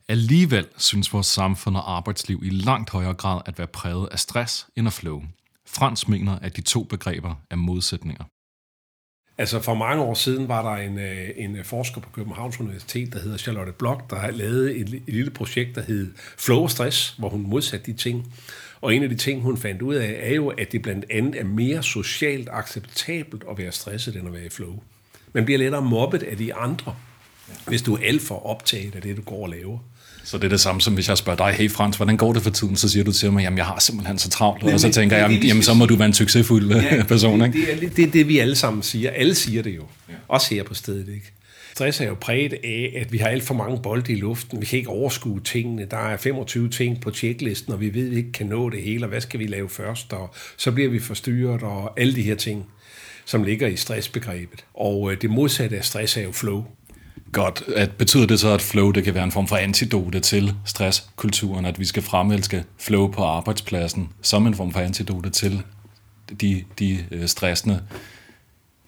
Alligevel 0.09 0.67
synes 0.77 1.12
vores 1.12 1.27
samfund 1.27 1.77
og 1.77 1.97
arbejdsliv 1.97 2.41
i 2.44 2.51
langt 2.51 2.91
højere 2.91 3.15
grad 3.15 3.41
at 3.47 3.59
være 3.59 3.67
præget 3.67 4.09
af 4.12 4.19
stress 4.19 4.67
end 4.77 4.87
af 4.87 4.93
flow. 4.93 5.23
Frans 5.67 6.09
mener, 6.09 6.39
at 6.39 6.56
de 6.56 6.61
to 6.61 6.83
begreber 6.83 7.35
er 7.51 7.56
modsætninger. 7.56 8.25
Altså 9.40 9.61
for 9.61 9.75
mange 9.75 10.02
år 10.02 10.14
siden 10.14 10.49
var 10.49 10.75
der 10.75 10.82
en, 10.82 10.99
øh, 10.99 11.29
en 11.37 11.56
øh, 11.56 11.64
forsker 11.64 12.00
på 12.00 12.11
Københavns 12.11 12.61
Universitet, 12.61 13.12
der 13.12 13.19
hedder 13.20 13.37
Charlotte 13.37 13.73
Blok, 13.73 14.11
der 14.11 14.17
har 14.17 14.31
lavet 14.31 14.81
et, 14.81 14.94
et 15.06 15.14
lille 15.14 15.31
projekt, 15.31 15.75
der 15.75 15.82
hed 15.82 16.12
Flow 16.38 16.62
og 16.62 16.70
Stress, 16.70 17.14
hvor 17.19 17.29
hun 17.29 17.43
modsatte 17.43 17.93
de 17.93 17.96
ting. 17.96 18.32
Og 18.81 18.94
en 18.94 19.02
af 19.02 19.08
de 19.08 19.14
ting, 19.14 19.43
hun 19.43 19.56
fandt 19.56 19.82
ud 19.82 19.94
af, 19.94 20.17
er 20.20 20.35
jo, 20.35 20.49
at 20.49 20.73
det 20.73 20.82
blandt 20.82 21.05
andet 21.11 21.40
er 21.40 21.44
mere 21.44 21.82
socialt 21.82 22.49
acceptabelt 22.52 23.44
at 23.50 23.58
være 23.58 23.73
stresset, 23.73 24.17
end 24.17 24.26
at 24.26 24.32
være 24.32 24.44
i 24.44 24.49
flow. 24.49 24.82
Man 25.32 25.44
bliver 25.44 25.58
lettere 25.58 25.82
mobbet 25.82 26.23
af 26.23 26.37
de 26.37 26.55
andre, 26.55 26.96
hvis 27.67 27.82
du 27.82 27.94
er 27.94 27.99
alt 28.02 28.23
for 28.23 28.46
optaget 28.46 28.94
af 28.94 29.02
det, 29.02 29.17
du 29.17 29.23
går 29.23 29.43
og 29.43 29.49
laver. 29.49 29.79
Så 30.29 30.39
det 30.39 30.45
er 30.45 30.49
det 30.49 30.61
samme 30.61 30.81
som 30.81 30.95
hvis 30.95 31.09
jeg 31.09 31.19
spørger 31.19 31.37
dig, 31.37 31.55
hey 31.55 31.71
Frans, 31.71 31.97
hvordan 31.97 32.17
går 32.17 32.33
det 32.33 32.43
for 32.43 32.51
tiden? 32.51 32.77
Så 32.77 32.89
siger 32.89 33.05
du 33.05 33.13
til 33.13 33.33
mig, 33.33 33.43
jamen 33.43 33.59
jeg 33.59 33.67
har 33.67 33.79
simpelthen 33.79 34.19
så 34.19 34.31
travlt. 34.31 34.63
Og 34.63 34.81
så 34.81 34.93
tænker 34.93 35.17
jeg, 35.17 35.41
jamen 35.45 35.63
så 35.63 35.75
må 35.75 35.87
du 35.87 35.97
være 35.97 36.07
en 36.07 36.13
succesfuld 36.13 36.73
ja, 36.73 37.03
person. 37.09 37.45
Ikke? 37.45 37.59
Det, 37.59 37.85
er, 37.85 37.91
det 37.91 38.05
er 38.05 38.11
det, 38.11 38.29
vi 38.29 38.39
alle 38.39 38.55
sammen 38.55 38.83
siger. 38.83 39.11
Alle 39.11 39.35
siger 39.35 39.63
det 39.63 39.77
jo. 39.77 39.83
Ja. 40.09 40.15
Også 40.29 40.55
her 40.55 40.63
på 40.63 40.75
stedet. 40.75 41.09
Ikke? 41.09 41.33
Stress 41.75 42.01
er 42.01 42.07
jo 42.07 42.15
præget 42.21 42.53
af, 42.53 42.93
at 42.97 43.13
vi 43.13 43.19
har 43.19 43.29
alt 43.29 43.43
for 43.43 43.55
mange 43.55 43.83
bolde 43.83 44.13
i 44.13 44.17
luften. 44.17 44.61
Vi 44.61 44.67
kan 44.67 44.79
ikke 44.79 44.91
overskue 44.91 45.41
tingene. 45.41 45.87
Der 45.91 45.97
er 45.97 46.17
25 46.17 46.69
ting 46.69 47.01
på 47.01 47.11
checklisten, 47.11 47.73
og 47.73 47.81
vi 47.81 47.95
ved, 47.95 48.05
at 48.05 48.11
vi 48.11 48.17
ikke 48.17 48.33
kan 48.33 48.47
nå 48.47 48.71
det 48.71 48.83
hele, 48.83 49.05
og 49.05 49.09
hvad 49.09 49.21
skal 49.21 49.41
vi 49.41 49.47
lave 49.47 49.69
først? 49.69 50.13
Og 50.13 50.35
så 50.57 50.73
bliver 50.73 50.91
vi 50.91 50.99
forstyrret, 50.99 51.63
og 51.63 52.01
alle 52.01 52.15
de 52.15 52.23
her 52.23 52.35
ting, 52.35 52.67
som 53.25 53.43
ligger 53.43 53.69
i 53.69 53.77
stressbegrebet. 53.77 54.65
Og 54.75 55.13
øh, 55.13 55.21
det 55.23 55.31
modsatte 55.31 55.77
af 55.77 55.85
stress 55.85 56.17
er 56.17 56.23
jo 56.23 56.33
flow. 56.33 56.65
Godt. 57.33 57.63
At 57.77 57.93
betyder 57.93 58.27
det 58.27 58.41
så, 58.41 58.49
at 58.49 58.63
flow 58.63 58.91
det 58.91 59.05
kan 59.05 59.15
være 59.15 59.25
en 59.25 59.33
form 59.33 59.47
for 59.47 59.57
antidote 59.57 60.21
til 60.21 60.55
stresskulturen, 60.65 61.65
at 61.65 61.79
vi 61.79 61.85
skal 61.85 62.03
fremelske 62.03 62.65
flow 62.79 63.07
på 63.11 63.25
arbejdspladsen 63.25 64.09
som 64.23 64.47
en 64.47 64.55
form 64.55 64.73
for 64.73 64.81
antidote 64.81 65.31
til 65.31 65.63
de, 66.41 66.65
de 66.79 67.05
øh, 67.11 67.27
stressende 67.27 67.83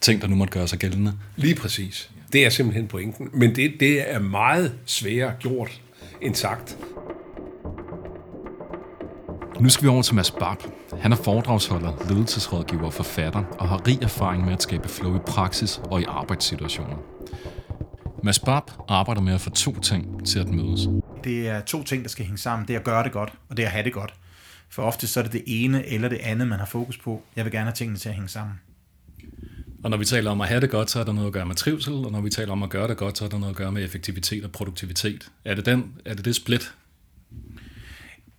ting, 0.01 0.23
der 0.23 0.29
nu 0.29 0.37
måtte 0.37 0.53
gøre 0.53 0.69
sig 0.69 0.79
gældende? 0.79 1.13
Lige 1.37 1.55
præcis. 1.55 2.11
Det 2.33 2.47
er 2.47 2.51
simpelthen 2.51 2.89
pointen. 2.89 3.29
Men 3.33 3.57
det, 3.57 3.73
det 3.81 4.13
er 4.13 4.19
meget 4.19 4.75
sværere 4.87 5.33
gjort 5.41 5.81
end 6.23 6.35
sagt. 6.35 6.79
Nu 9.61 9.69
skal 9.69 9.85
vi 9.85 9.89
over 9.89 10.03
til 10.03 10.15
Mads 10.15 10.31
Barb. 10.31 10.63
Han 11.01 11.13
er 11.13 11.17
foredragsholder, 11.17 11.93
ledelsesrådgiver 12.09 12.85
og 12.85 12.95
forfatter, 12.95 13.43
og 13.59 13.69
har 13.69 13.87
rig 13.87 14.03
erfaring 14.03 14.45
med 14.45 14.53
at 14.53 14.63
skabe 14.63 14.89
flow 14.89 15.17
i 15.17 15.19
praksis 15.19 15.81
og 15.85 16.01
i 16.01 16.05
arbejdssituationer. 16.09 16.97
Mads 18.23 18.39
Barb 18.39 18.71
arbejder 18.89 19.21
med 19.21 19.35
at 19.35 19.41
få 19.41 19.51
to 19.51 19.81
ting 19.81 20.27
til 20.27 20.39
at 20.39 20.49
mødes. 20.49 20.89
Det 21.25 21.49
er 21.49 21.61
to 21.61 21.83
ting, 21.83 22.03
der 22.03 22.09
skal 22.09 22.25
hænge 22.25 22.39
sammen. 22.39 22.69
Det 22.69 22.75
er 22.75 22.79
at 22.79 22.85
gøre 22.85 23.05
det 23.05 23.13
godt, 23.13 23.33
og 23.49 23.57
det 23.57 23.63
er 23.63 23.67
at 23.67 23.73
have 23.73 23.85
det 23.85 23.93
godt. 23.93 24.15
For 24.69 24.83
ofte 24.83 25.07
så 25.07 25.21
er 25.21 25.25
det 25.25 25.33
det 25.33 25.43
ene 25.47 25.87
eller 25.87 26.09
det 26.09 26.19
andet, 26.23 26.49
man 26.49 26.59
har 26.59 26.67
fokus 26.67 26.99
på. 26.99 27.23
Jeg 27.37 27.45
vil 27.45 27.53
gerne 27.53 27.65
have 27.65 27.75
tingene 27.75 27.99
til 27.99 28.09
at 28.09 28.15
hænge 28.15 28.29
sammen. 28.29 28.61
Og 29.85 29.91
når 29.91 29.97
vi 29.97 30.05
taler 30.05 30.31
om 30.31 30.41
at 30.41 30.49
have 30.49 30.61
det 30.61 30.71
godt, 30.71 30.91
så 30.91 31.01
er 31.01 31.05
der 31.05 31.13
noget 31.13 31.27
at 31.27 31.33
gøre 31.33 31.47
med 31.47 31.55
trivsel, 31.55 31.93
og 31.93 32.13
når 32.13 32.21
vi 32.21 32.31
taler 32.31 32.53
om 32.53 32.63
at 32.63 32.71
gøre 32.71 32.89
det 32.89 32.97
godt, 32.97 33.19
så 33.19 33.25
er 33.25 33.29
der 33.29 33.39
noget 33.39 33.51
at 33.51 33.57
gøre 33.57 33.73
med 33.73 33.85
effektivitet 33.85 34.45
og 34.45 34.53
produktivitet. 34.53 35.29
Er 35.45 35.55
det, 35.55 35.67
den, 35.67 35.93
er 36.05 36.15
det 36.15 36.25
det 36.25 36.37
split, 36.37 36.75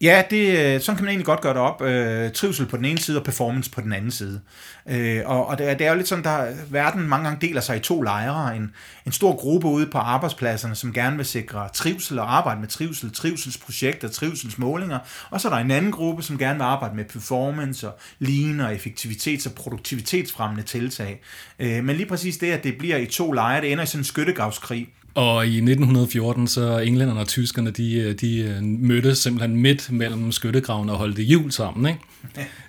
Ja, 0.01 0.23
det, 0.29 0.59
øh, 0.59 0.81
sådan 0.81 0.95
kan 0.95 1.05
man 1.05 1.09
egentlig 1.09 1.25
godt 1.25 1.41
gøre 1.41 1.53
det 1.53 1.61
op. 1.61 1.81
Øh, 1.81 2.31
trivsel 2.31 2.65
på 2.65 2.77
den 2.77 2.85
ene 2.85 2.99
side 2.99 3.17
og 3.17 3.23
performance 3.23 3.71
på 3.71 3.81
den 3.81 3.93
anden 3.93 4.11
side. 4.11 4.41
Øh, 4.89 5.21
og 5.25 5.47
og 5.47 5.57
det, 5.57 5.69
er, 5.69 5.73
det 5.73 5.87
er 5.87 5.91
jo 5.91 5.97
lidt 5.97 6.07
sådan, 6.07 6.23
der 6.23 6.47
verden 6.69 7.09
mange 7.09 7.29
gange 7.29 7.47
deler 7.47 7.61
sig 7.61 7.77
i 7.77 7.79
to 7.79 8.01
lejre. 8.01 8.55
En, 8.55 8.71
en 9.05 9.11
stor 9.11 9.35
gruppe 9.35 9.67
ude 9.67 9.87
på 9.87 9.97
arbejdspladserne, 9.97 10.75
som 10.75 10.93
gerne 10.93 11.17
vil 11.17 11.25
sikre 11.25 11.69
trivsel 11.73 12.19
og 12.19 12.37
arbejde 12.37 12.59
med 12.59 12.67
trivsel, 12.67 13.13
trivselsprojekter, 13.13 14.07
trivselsmålinger. 14.07 14.99
Og 15.29 15.41
så 15.41 15.47
er 15.47 15.53
der 15.53 15.59
en 15.59 15.71
anden 15.71 15.91
gruppe, 15.91 16.23
som 16.23 16.37
gerne 16.37 16.59
vil 16.59 16.63
arbejde 16.63 16.95
med 16.95 17.05
performance 17.05 17.87
og 17.87 17.99
lean 18.19 18.59
og 18.59 18.75
effektivitets- 18.75 19.49
og 19.49 19.55
produktivitetsfremmende 19.55 20.63
tiltag. 20.63 21.21
Øh, 21.59 21.83
men 21.83 21.95
lige 21.95 22.07
præcis 22.07 22.37
det, 22.37 22.51
at 22.51 22.63
det 22.63 22.77
bliver 22.77 22.97
i 22.97 23.05
to 23.05 23.31
lejre, 23.31 23.61
det 23.61 23.71
ender 23.71 23.83
i 23.83 23.87
sådan 23.87 23.99
en 23.99 24.05
skyttegravskrig 24.05 24.89
og 25.13 25.45
i 25.45 25.55
1914, 25.55 26.47
så 26.47 26.79
englænderne 26.79 27.19
og 27.19 27.27
tyskerne, 27.27 27.71
de, 27.71 28.13
de 28.13 28.37
øh, 28.37 28.63
mødtes 28.63 29.17
simpelthen 29.17 29.55
midt 29.55 29.91
mellem 29.91 30.31
skyttegravene 30.31 30.91
og 30.91 30.97
holdt 30.97 31.19
jul 31.19 31.51
sammen. 31.51 31.85
Ikke? 31.85 32.01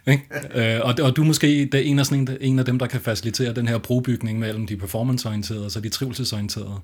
Ikke? 0.12 0.74
Øh, 0.74 0.80
og, 0.84 0.94
og 1.02 1.16
du 1.16 1.22
er 1.22 1.26
måske 1.26 1.68
en 1.74 1.98
af, 1.98 2.06
sådan 2.06 2.20
en, 2.20 2.28
en 2.40 2.58
af 2.58 2.64
dem, 2.64 2.78
der 2.78 2.86
kan 2.86 3.00
facilitere 3.00 3.54
den 3.54 3.68
her 3.68 3.78
brobygning 3.78 4.38
mellem 4.38 4.66
de 4.66 4.76
performanceorienterede 4.76 5.64
og 5.64 5.70
så 5.70 5.80
de 5.80 5.88
trivselsorienterede. 5.88 6.80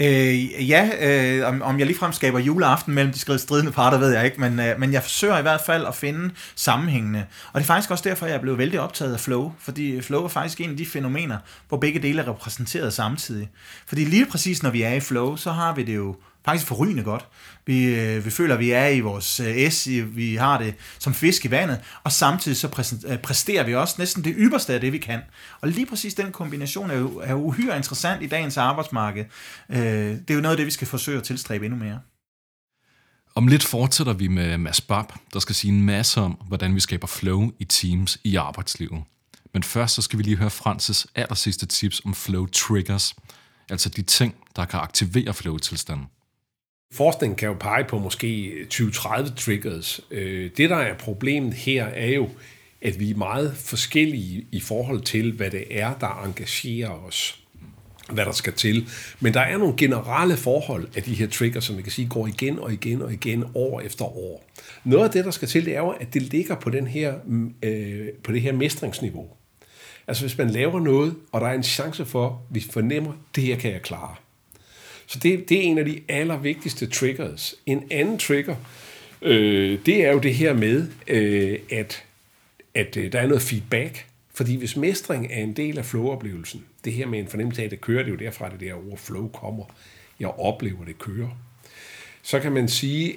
Øh, 0.00 0.70
ja, 0.70 0.90
øh, 1.00 1.48
om, 1.48 1.62
om 1.62 1.78
jeg 1.78 1.86
ligefrem 1.86 2.12
skaber 2.12 2.38
juleaften 2.38 2.94
mellem 2.94 3.12
de 3.12 3.38
stridende 3.38 3.72
parter, 3.72 3.98
ved 3.98 4.12
jeg 4.12 4.24
ikke, 4.24 4.40
men, 4.40 4.60
øh, 4.60 4.80
men 4.80 4.92
jeg 4.92 5.02
forsøger 5.02 5.38
i 5.38 5.42
hvert 5.42 5.60
fald 5.66 5.86
at 5.86 5.94
finde 5.94 6.30
sammenhængende. 6.54 7.24
Og 7.52 7.60
det 7.60 7.64
er 7.64 7.66
faktisk 7.66 7.90
også 7.90 8.08
derfor, 8.08 8.26
jeg 8.26 8.34
er 8.36 8.40
blevet 8.40 8.58
vældig 8.58 8.80
optaget 8.80 9.12
af 9.12 9.20
flow, 9.20 9.52
fordi 9.58 10.00
flow 10.00 10.24
er 10.24 10.28
faktisk 10.28 10.60
en 10.60 10.70
af 10.70 10.76
de 10.76 10.86
fænomener, 10.86 11.38
hvor 11.68 11.76
begge 11.76 12.02
dele 12.02 12.22
er 12.22 12.28
repræsenteret 12.28 12.92
samtidig. 12.92 13.48
Fordi 13.86 14.04
lige 14.04 14.26
præcis 14.26 14.62
når 14.62 14.70
vi 14.70 14.82
er 14.82 14.92
i 14.92 15.00
flow, 15.00 15.36
så 15.36 15.52
har 15.52 15.74
vi 15.74 15.82
det 15.82 15.96
jo 15.96 16.16
faktisk 16.44 16.66
forrygende 16.66 17.02
godt. 17.02 17.28
Vi, 17.66 17.84
øh, 17.84 18.24
vi 18.24 18.30
føler, 18.30 18.54
at 18.54 18.60
vi 18.60 18.70
er 18.70 18.86
i 18.86 19.00
vores 19.00 19.40
øh, 19.40 19.70
S, 19.70 19.88
vi 20.04 20.34
har 20.34 20.58
det 20.58 20.74
som 20.98 21.14
fisk 21.14 21.44
i 21.44 21.50
vandet, 21.50 21.80
og 22.04 22.12
samtidig 22.12 22.56
så 22.56 22.96
øh, 23.06 23.18
præsterer 23.18 23.64
vi 23.64 23.74
også 23.74 23.94
næsten 23.98 24.24
det 24.24 24.34
ypperste 24.36 24.74
af 24.74 24.80
det, 24.80 24.92
vi 24.92 24.98
kan. 24.98 25.20
Og 25.60 25.68
lige 25.68 25.86
præcis 25.86 26.14
den 26.14 26.32
kombination 26.32 26.90
er 26.90 26.96
jo, 26.96 27.20
er 27.24 27.34
uhyre 27.34 27.76
interessant 27.76 28.22
i 28.22 28.26
dagens 28.26 28.56
arbejdsmarked. 28.56 29.24
Øh, 29.68 29.78
det 29.78 30.30
er 30.30 30.34
jo 30.34 30.40
noget 30.40 30.52
af 30.52 30.56
det, 30.56 30.66
vi 30.66 30.70
skal 30.70 30.86
forsøge 30.86 31.18
at 31.18 31.24
tilstræbe 31.24 31.64
endnu 31.64 31.78
mere. 31.78 32.00
Om 33.34 33.46
lidt 33.46 33.64
fortsætter 33.64 34.12
vi 34.12 34.28
med 34.28 34.58
Mads 34.58 34.80
Bab, 34.80 35.04
der 35.32 35.38
skal 35.38 35.54
sige 35.54 35.72
en 35.72 35.82
masse 35.82 36.20
om, 36.20 36.32
hvordan 36.32 36.74
vi 36.74 36.80
skaber 36.80 37.06
flow 37.06 37.50
i 37.58 37.64
teams 37.64 38.18
i 38.24 38.36
arbejdslivet. 38.36 39.02
Men 39.54 39.62
først 39.62 39.94
så 39.94 40.02
skal 40.02 40.18
vi 40.18 40.22
lige 40.22 40.36
høre 40.36 40.50
Frances 40.50 41.06
aller 41.14 41.34
sidste 41.34 41.66
tips 41.66 42.02
om 42.04 42.14
flow 42.14 42.46
triggers, 42.46 43.14
altså 43.70 43.88
de 43.88 44.02
ting, 44.02 44.34
der 44.56 44.64
kan 44.64 44.80
aktivere 44.80 45.34
flow-tilstanden. 45.34 46.06
Forskningen 46.92 47.36
kan 47.36 47.48
jo 47.48 47.54
pege 47.60 47.84
på 47.84 47.98
måske 47.98 48.52
20-30 48.74 49.34
triggers. 49.34 50.00
Øh, 50.10 50.50
det, 50.56 50.70
der 50.70 50.76
er 50.76 50.94
problemet 50.94 51.54
her, 51.54 51.84
er 51.84 52.10
jo, 52.10 52.28
at 52.82 53.00
vi 53.00 53.10
er 53.10 53.16
meget 53.16 53.56
forskellige 53.56 54.46
i 54.52 54.60
forhold 54.60 55.00
til, 55.00 55.32
hvad 55.32 55.50
det 55.50 55.64
er, 55.70 55.94
der 55.94 56.24
engagerer 56.24 56.90
os 56.90 57.40
hvad 58.12 58.24
der 58.24 58.32
skal 58.32 58.52
til. 58.52 58.88
Men 59.20 59.34
der 59.34 59.40
er 59.40 59.58
nogle 59.58 59.74
generelle 59.76 60.36
forhold 60.36 60.88
af 60.96 61.02
de 61.02 61.14
her 61.14 61.28
triggers, 61.28 61.64
som 61.64 61.76
vi 61.76 61.82
kan 61.82 61.92
sige 61.92 62.08
går 62.08 62.26
igen 62.26 62.58
og 62.58 62.72
igen 62.72 63.02
og 63.02 63.12
igen 63.12 63.44
år 63.54 63.80
efter 63.80 64.04
år. 64.04 64.44
Noget 64.84 65.04
af 65.04 65.10
det, 65.10 65.24
der 65.24 65.30
skal 65.30 65.48
til, 65.48 65.64
det 65.64 65.74
er 65.74 65.80
jo, 65.80 65.88
at 65.88 66.14
det 66.14 66.22
ligger 66.22 66.54
på, 66.54 66.70
den 66.70 66.86
her, 66.86 67.14
mm, 67.26 67.54
øh, 67.62 68.08
på 68.24 68.32
det 68.32 68.40
her 68.40 68.52
mestringsniveau. 68.52 69.28
Altså 70.06 70.22
hvis 70.22 70.38
man 70.38 70.50
laver 70.50 70.80
noget, 70.80 71.14
og 71.32 71.40
der 71.40 71.46
er 71.46 71.54
en 71.54 71.62
chance 71.62 72.04
for, 72.04 72.26
at 72.26 72.54
vi 72.54 72.60
fornemmer, 72.72 73.12
det 73.34 73.44
her 73.44 73.56
kan 73.56 73.72
jeg 73.72 73.82
klare. 73.82 74.14
Så 75.10 75.18
det, 75.18 75.48
det 75.48 75.58
er 75.58 75.62
en 75.62 75.78
af 75.78 75.84
de 75.84 76.00
allervigtigste 76.08 76.86
triggers. 76.86 77.54
En 77.66 77.84
anden 77.90 78.18
trigger, 78.18 78.56
øh, 79.22 79.78
det 79.86 80.04
er 80.04 80.12
jo 80.12 80.18
det 80.18 80.34
her 80.34 80.52
med, 80.52 80.88
øh, 81.08 81.58
at, 81.70 82.04
at 82.74 82.96
øh, 82.96 83.12
der 83.12 83.20
er 83.20 83.26
noget 83.26 83.42
feedback. 83.42 84.06
Fordi 84.34 84.56
hvis 84.56 84.76
mestring 84.76 85.26
er 85.30 85.42
en 85.42 85.52
del 85.52 85.78
af 85.78 85.84
flow-oplevelsen, 85.84 86.64
det 86.84 86.92
her 86.92 87.06
med 87.06 87.18
en 87.18 87.28
fornemmelse 87.28 87.62
af, 87.62 87.64
at 87.64 87.70
det 87.70 87.80
kører, 87.80 88.02
det 88.02 88.08
er 88.08 88.14
jo 88.14 88.18
derfra, 88.18 88.48
det 88.48 88.60
der 88.60 88.74
ord 88.74 88.98
flow 88.98 89.28
kommer. 89.28 89.64
Jeg 90.20 90.28
oplever, 90.28 90.84
det 90.86 90.98
kører. 90.98 91.28
Så 92.22 92.40
kan 92.40 92.52
man 92.52 92.68
sige, 92.68 93.16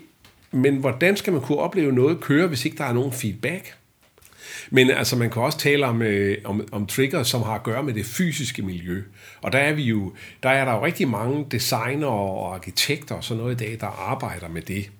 men 0.51 0.77
hvordan 0.77 1.17
skal 1.17 1.33
man 1.33 1.41
kunne 1.41 1.57
opleve 1.57 1.91
noget 1.91 2.19
køre, 2.19 2.47
hvis 2.47 2.65
ikke 2.65 2.77
der 2.77 2.85
er 2.85 2.93
nogen 2.93 3.11
feedback? 3.11 3.75
Men 4.69 4.91
altså, 4.91 5.15
man 5.15 5.29
kan 5.29 5.41
også 5.41 5.57
tale 5.57 5.85
om, 5.85 6.01
øh, 6.01 6.37
om, 6.43 6.67
om 6.71 6.87
trigger, 6.87 7.23
som 7.23 7.41
har 7.41 7.55
at 7.55 7.63
gøre 7.63 7.83
med 7.83 7.93
det 7.93 8.05
fysiske 8.05 8.61
miljø. 8.61 9.03
Og 9.41 9.51
der 9.51 9.59
er 9.59 9.73
vi 9.73 9.83
jo, 9.83 10.13
der 10.43 10.49
er 10.49 10.65
der 10.65 10.71
jo 10.71 10.85
rigtig 10.85 11.07
mange 11.07 11.45
designer 11.51 12.07
og 12.07 12.55
arkitekter 12.55 13.15
og 13.15 13.23
sådan 13.23 13.43
noget 13.43 13.61
i 13.61 13.65
dag, 13.65 13.77
der 13.79 13.87
arbejder 13.87 14.47
med 14.47 14.61
det. 14.61 14.91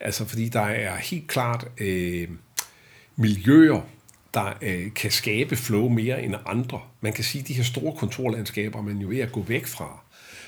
Altså, 0.00 0.24
fordi 0.24 0.48
der 0.48 0.60
er 0.60 0.96
helt 0.96 1.28
klart 1.28 1.68
øh, 1.78 2.28
miljøer, 3.16 3.80
der 4.34 4.58
øh, 4.62 4.94
kan 4.94 5.10
skabe 5.10 5.56
flow 5.56 5.88
mere 5.88 6.22
end 6.22 6.34
andre. 6.46 6.80
Man 7.00 7.12
kan 7.12 7.24
sige, 7.24 7.42
at 7.42 7.48
de 7.48 7.54
her 7.54 7.62
store 7.62 7.96
kontorlandskaber, 7.96 8.82
man 8.82 8.98
jo 8.98 9.08
ved 9.08 9.18
at 9.18 9.32
gå 9.32 9.42
væk 9.42 9.66
fra. 9.66 10.00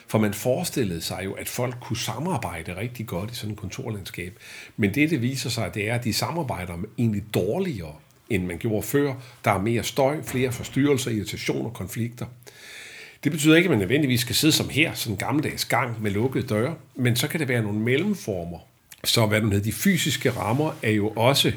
For 0.06 0.18
man 0.18 0.34
forestillede 0.34 1.00
sig 1.00 1.20
jo, 1.24 1.32
at 1.32 1.48
folk 1.48 1.76
kunne 1.80 1.96
samarbejde 1.96 2.76
rigtig 2.76 3.06
godt 3.06 3.30
i 3.30 3.34
sådan 3.34 3.52
et 3.52 3.58
kontorlandskab. 3.58 4.38
Men 4.76 4.94
det, 4.94 5.10
det 5.10 5.22
viser 5.22 5.50
sig, 5.50 5.74
det 5.74 5.88
er, 5.88 5.94
at 5.94 6.04
de 6.04 6.12
samarbejder 6.12 6.74
egentlig 6.98 7.22
dårligere, 7.34 7.94
end 8.30 8.46
man 8.46 8.58
gjorde 8.58 8.82
før. 8.82 9.14
Der 9.44 9.50
er 9.50 9.62
mere 9.62 9.82
støj, 9.82 10.22
flere 10.22 10.52
forstyrrelser, 10.52 11.10
irritationer, 11.10 11.70
konflikter. 11.70 12.26
Det 13.24 13.32
betyder 13.32 13.56
ikke, 13.56 13.66
at 13.66 13.70
man 13.70 13.78
nødvendigvis 13.78 14.20
skal 14.20 14.34
sidde 14.34 14.52
som 14.52 14.68
her, 14.68 14.94
sådan 14.94 15.14
en 15.14 15.18
gammeldags 15.18 15.64
gang 15.64 16.02
med 16.02 16.10
lukkede 16.10 16.46
døre, 16.46 16.74
men 16.94 17.16
så 17.16 17.28
kan 17.28 17.40
det 17.40 17.48
være 17.48 17.62
nogle 17.62 17.78
mellemformer. 17.78 18.58
Så 19.04 19.26
hvad 19.26 19.40
den 19.40 19.52
hedder, 19.52 19.64
de 19.64 19.72
fysiske 19.72 20.30
rammer 20.30 20.72
er 20.82 20.90
jo 20.90 21.08
også 21.08 21.52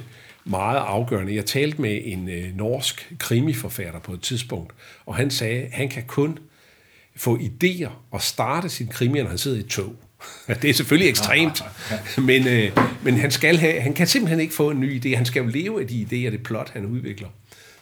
meget 0.45 0.77
afgørende. 0.77 1.35
Jeg 1.35 1.45
talte 1.45 1.81
med 1.81 2.01
en 2.03 2.29
øh, 2.29 2.55
norsk 2.55 3.13
krimiforfatter 3.19 3.99
på 3.99 4.13
et 4.13 4.21
tidspunkt, 4.21 4.73
og 5.05 5.15
han 5.15 5.31
sagde, 5.31 5.61
at 5.61 5.71
han 5.71 5.89
kan 5.89 6.03
kun 6.07 6.39
få 7.15 7.37
idéer 7.37 7.89
og 8.11 8.21
starte 8.21 8.69
sin 8.69 8.87
krimi, 8.87 9.21
når 9.21 9.29
han 9.29 9.37
sidder 9.37 9.57
i 9.57 9.59
et 9.59 9.67
tog. 9.67 9.95
Det 10.47 10.69
er 10.69 10.73
selvfølgelig 10.73 11.09
ekstremt, 11.09 11.63
men, 12.17 12.47
øh, 12.47 12.77
men 13.03 13.17
han, 13.17 13.31
skal 13.31 13.57
have, 13.57 13.81
han 13.81 13.93
kan 13.93 14.07
simpelthen 14.07 14.39
ikke 14.39 14.53
få 14.53 14.69
en 14.69 14.79
ny 14.79 15.01
idé. 15.01 15.15
Han 15.15 15.25
skal 15.25 15.43
jo 15.43 15.47
leve 15.47 15.81
af 15.81 15.87
de 15.87 16.01
idéer, 16.01 16.31
det 16.31 16.43
plot, 16.43 16.71
han 16.73 16.85
udvikler. 16.85 17.27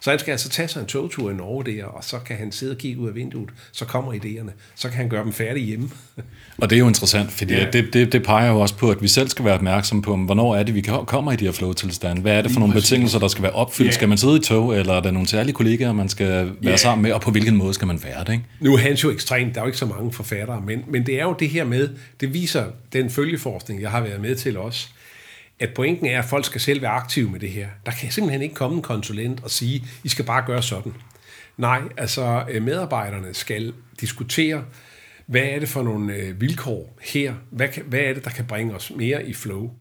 Så 0.02 0.10
han 0.10 0.20
skal 0.20 0.32
altså 0.32 0.50
tage 0.50 0.68
sig 0.68 0.80
en 0.80 0.86
togtur 0.86 1.32
i 1.32 1.34
Norge 1.34 1.66
der, 1.66 1.86
og 1.86 2.04
så 2.04 2.20
kan 2.20 2.38
han 2.38 2.52
sidde 2.52 2.72
og 2.72 2.78
kigge 2.78 3.02
ud 3.02 3.08
af 3.08 3.16
vinduet, 3.16 3.50
så 3.72 3.86
kommer 3.86 4.14
idéerne, 4.14 4.52
så 4.76 4.88
kan 4.88 4.98
han 4.98 5.10
gøre 5.10 5.24
dem 5.24 5.34
færdige 5.34 5.66
hjemme. 5.66 5.90
Og 6.58 6.70
det 6.70 6.76
er 6.76 6.80
jo 6.80 6.88
interessant, 6.88 7.32
fordi 7.32 7.54
ja. 7.54 7.66
det, 7.74 7.94
det, 7.94 8.12
det 8.12 8.24
peger 8.24 8.52
jo 8.52 8.60
også 8.60 8.76
på, 8.76 8.92
at 8.92 9.02
vi 9.02 9.08
selv 9.08 9.30
skal 9.30 9.46
være 9.46 9.54
opmærksomme 9.54 10.04
på, 10.04 10.16
hvornår 10.16 10.56
er 10.56 10.64
det, 10.64 10.76
vi 10.76 10.82
kommer 10.82 11.32
i 11.32 11.36
de 11.36 11.46
her 11.46 11.52
flow-tilstande. 11.52 12.22
Hvad 12.22 12.38
er 12.38 12.42
det 12.42 12.52
for 12.52 12.60
nogle 12.60 12.74
betingelser, 12.74 13.20
der 13.20 13.28
skal 13.28 13.44
være 13.44 13.52
opfyldt? 13.52 13.88
Ja. 13.88 13.94
Skal 13.94 14.10
man 14.10 14.18
sidde 14.18 14.38
i 14.38 14.40
tog, 14.40 14.76
eller 14.78 14.94
er 14.94 15.02
der 15.02 15.12
nogle 15.12 15.28
særlige 15.28 15.54
kollegaer, 15.54 15.94
man 15.94 16.10
skal 16.10 16.28
være 16.28 16.54
ja. 16.64 16.78
sammen 16.78 17.04
med, 17.04 17.12
og 17.12 17.22
på 17.22 17.32
hvilken 17.32 17.56
måde 17.56 17.74
skal 17.74 17.88
man 17.88 18.04
være 18.04 18.24
det? 18.24 18.32
Ikke? 18.32 18.44
Nu 18.60 18.74
er 18.74 18.78
han 18.78 18.94
jo 18.94 19.12
ekstremt, 19.12 19.56
der 19.56 19.62
er 19.62 19.66
jo 19.66 19.68
ikke 19.68 19.78
så 19.78 19.86
mange 19.86 20.12
forfattere, 20.12 20.62
men, 20.66 20.84
men 20.88 21.06
det 21.06 21.20
er 21.20 21.24
jo 21.24 21.36
det 21.40 21.50
her 21.50 21.64
med, 21.64 21.90
det 22.20 22.34
viser 22.34 22.66
den 22.94 23.10
følgeforskning, 23.10 23.82
jeg 23.82 23.92
har 23.92 24.02
været 24.02 24.22
med 24.22 24.36
til 24.36 24.58
også, 24.58 24.88
at 25.60 25.74
pointen 25.76 26.06
er, 26.06 26.20
at 26.20 26.26
folk 26.26 26.46
skal 26.46 26.62
selv 26.62 26.82
være 26.82 26.92
aktive 26.92 27.30
med 27.30 27.40
det 27.40 27.50
her. 27.50 27.68
Der 27.86 27.92
kan 27.92 28.12
simpelthen 28.12 28.42
ikke 28.42 28.56
komme 28.56 28.76
en 28.76 28.82
konsulent 28.82 29.44
og 29.44 29.52
sige, 29.52 29.88
I 30.04 30.10
skal 30.10 30.26
bare 30.26 30.46
gøre 30.46 30.64
sådan. 30.64 30.94
Nej, 31.58 31.82
altså 31.98 32.46
øh, 32.50 32.64
medarbejderne 32.64 33.34
skal 33.34 33.74
diskutere, 34.00 34.66
hvad 35.28 35.42
er 35.42 35.60
det 35.60 35.70
for 35.70 35.84
nogle 35.84 36.14
øh, 36.14 36.42
vilkår 36.42 36.98
her? 37.02 37.34
Hvad, 37.52 37.68
kan, 37.68 37.84
hvad 37.84 38.00
er 38.00 38.14
det, 38.14 38.26
der 38.26 38.30
kan 38.30 38.46
bringe 38.46 38.76
os 38.76 38.92
mere 38.96 39.28
i 39.28 39.34
flow? 39.34 39.72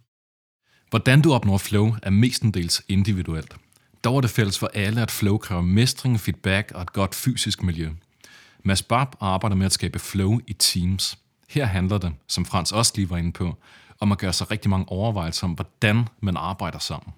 Hvordan 0.91 1.23
du 1.23 1.33
opnår 1.33 1.59
flow 1.59 1.95
er 2.03 2.11
mestendels 2.11 2.83
individuelt. 2.89 3.57
Dog 4.05 4.17
er 4.17 4.21
det 4.21 4.31
fælles 4.31 4.59
for 4.59 4.71
alle, 4.75 5.03
at 5.03 5.11
flow 5.11 5.39
kræver 5.39 5.63
mestring, 5.63 6.21
feedback 6.21 6.73
og 6.75 6.83
et 6.83 6.93
godt 6.93 7.15
fysisk 7.15 7.63
miljø. 7.63 7.91
Mads 8.65 8.83
Bab 8.83 9.09
arbejder 9.21 9.57
med 9.57 9.67
at 9.67 9.73
skabe 9.73 9.99
flow 9.99 10.41
i 10.47 10.53
teams. 10.53 11.19
Her 11.49 11.65
handler 11.65 11.99
det, 11.99 12.13
som 12.27 12.45
Frans 12.45 12.73
også 12.73 12.93
lige 12.97 13.11
var 13.11 13.17
inde 13.17 13.33
på, 13.33 13.57
og 14.01 14.09
man 14.09 14.17
gør 14.17 14.31
sig 14.31 14.51
rigtig 14.51 14.71
mange 14.71 14.89
overvejelser 14.89 15.47
om, 15.47 15.53
hvordan 15.53 16.09
man 16.21 16.37
arbejder 16.37 16.79
sammen. 16.79 17.13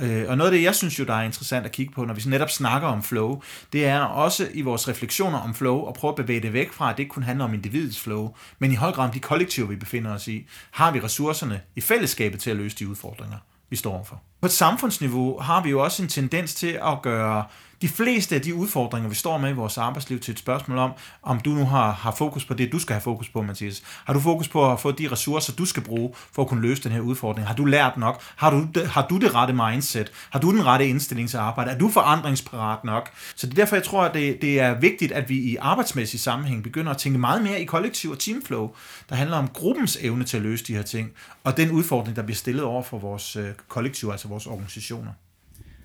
Øh, 0.00 0.24
og 0.28 0.36
noget 0.36 0.50
af 0.50 0.56
det, 0.56 0.64
jeg 0.64 0.74
synes 0.74 0.98
jo, 0.98 1.04
der 1.04 1.14
er 1.14 1.22
interessant 1.22 1.66
at 1.66 1.72
kigge 1.72 1.92
på, 1.92 2.04
når 2.04 2.14
vi 2.14 2.22
netop 2.26 2.50
snakker 2.50 2.88
om 2.88 3.02
flow, 3.02 3.42
det 3.72 3.86
er 3.86 4.00
også 4.00 4.48
i 4.54 4.62
vores 4.62 4.88
refleksioner 4.88 5.38
om 5.38 5.54
flow, 5.54 5.86
at 5.86 5.94
prøve 5.94 6.10
at 6.10 6.16
bevæge 6.16 6.40
det 6.40 6.52
væk 6.52 6.72
fra, 6.72 6.90
at 6.90 6.96
det 6.96 7.02
ikke 7.02 7.12
kun 7.12 7.22
handler 7.22 7.44
om 7.44 7.54
individets 7.54 8.00
flow, 8.00 8.34
men 8.58 8.72
i 8.72 8.74
høj 8.74 8.92
grad 8.92 9.04
om 9.04 9.12
de 9.12 9.20
kollektiver, 9.20 9.68
vi 9.68 9.76
befinder 9.76 10.14
os 10.14 10.28
i. 10.28 10.46
Har 10.70 10.90
vi 10.90 11.00
ressourcerne 11.00 11.60
i 11.76 11.80
fællesskabet 11.80 12.40
til 12.40 12.50
at 12.50 12.56
løse 12.56 12.76
de 12.76 12.88
udfordringer, 12.88 13.38
vi 13.70 13.76
står 13.76 13.92
overfor? 13.92 14.22
På 14.44 14.48
et 14.48 14.52
samfundsniveau 14.52 15.40
har 15.40 15.62
vi 15.62 15.70
jo 15.70 15.82
også 15.82 16.02
en 16.02 16.08
tendens 16.08 16.54
til 16.54 16.78
at 16.82 17.02
gøre 17.02 17.44
de 17.82 17.88
fleste 17.88 18.34
af 18.34 18.40
de 18.40 18.54
udfordringer, 18.54 19.08
vi 19.08 19.14
står 19.14 19.38
med 19.38 19.50
i 19.50 19.52
vores 19.52 19.78
arbejdsliv, 19.78 20.20
til 20.20 20.32
et 20.32 20.38
spørgsmål 20.38 20.78
om, 20.78 20.90
om 21.22 21.40
du 21.40 21.50
nu 21.50 21.64
har, 21.64 21.90
har 21.90 22.12
fokus 22.12 22.44
på 22.44 22.54
det, 22.54 22.72
du 22.72 22.78
skal 22.78 22.94
have 22.94 23.00
fokus 23.00 23.28
på, 23.28 23.42
Mathias. 23.42 23.82
Har 24.04 24.12
du 24.12 24.20
fokus 24.20 24.48
på 24.48 24.72
at 24.72 24.80
få 24.80 24.90
de 24.90 25.08
ressourcer, 25.12 25.52
du 25.52 25.64
skal 25.64 25.82
bruge 25.82 26.14
for 26.32 26.42
at 26.42 26.48
kunne 26.48 26.62
løse 26.62 26.82
den 26.82 26.92
her 26.92 27.00
udfordring? 27.00 27.46
Har 27.46 27.54
du 27.54 27.64
lært 27.64 27.96
nok? 27.96 28.22
Har 28.36 28.50
du, 28.50 28.66
har 28.86 29.06
du 29.06 29.18
det 29.18 29.34
rette 29.34 29.54
mindset? 29.54 30.12
Har 30.30 30.40
du 30.40 30.50
den 30.50 30.66
rette 30.66 30.88
indstilling 30.88 31.28
til 31.28 31.36
arbejde? 31.36 31.70
Er 31.70 31.78
du 31.78 31.90
forandringsparat 31.90 32.84
nok? 32.84 33.10
Så 33.34 33.46
det 33.46 33.52
er 33.52 33.56
derfor, 33.56 33.76
jeg 33.76 33.84
tror, 33.84 34.02
at 34.02 34.14
det, 34.14 34.42
det 34.42 34.60
er 34.60 34.80
vigtigt, 34.80 35.12
at 35.12 35.28
vi 35.28 35.36
i 35.36 35.56
arbejdsmæssig 35.60 36.20
sammenhæng 36.20 36.62
begynder 36.62 36.90
at 36.90 36.98
tænke 36.98 37.18
meget 37.18 37.42
mere 37.42 37.60
i 37.60 37.64
kollektiv 37.64 38.10
og 38.10 38.18
teamflow, 38.18 38.70
der 39.08 39.14
handler 39.14 39.36
om 39.36 39.48
gruppens 39.48 39.98
evne 40.00 40.24
til 40.24 40.36
at 40.36 40.42
løse 40.42 40.64
de 40.64 40.74
her 40.74 40.82
ting, 40.82 41.10
og 41.44 41.56
den 41.56 41.70
udfordring, 41.70 42.16
der 42.16 42.22
bliver 42.22 42.36
stillet 42.36 42.64
over 42.64 42.82
for 42.82 42.98
vores 42.98 43.36
øh, 43.36 43.48
kollektiv, 43.68 44.08
altså 44.08 44.28
vores 44.34 44.46
organisationer. 44.46 45.12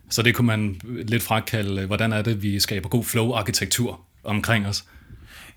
Så 0.10 0.22
det 0.22 0.36
kunne 0.36 0.48
man 0.48 0.82
lidt 0.84 1.24
frakalde, 1.24 1.86
hvordan 1.86 2.14
er 2.14 2.22
det, 2.22 2.44
vi 2.44 2.60
skaber 2.60 2.90
god 2.90 3.04
flow-arkitektur 3.04 4.00
omkring 4.24 4.68
os? 4.68 4.86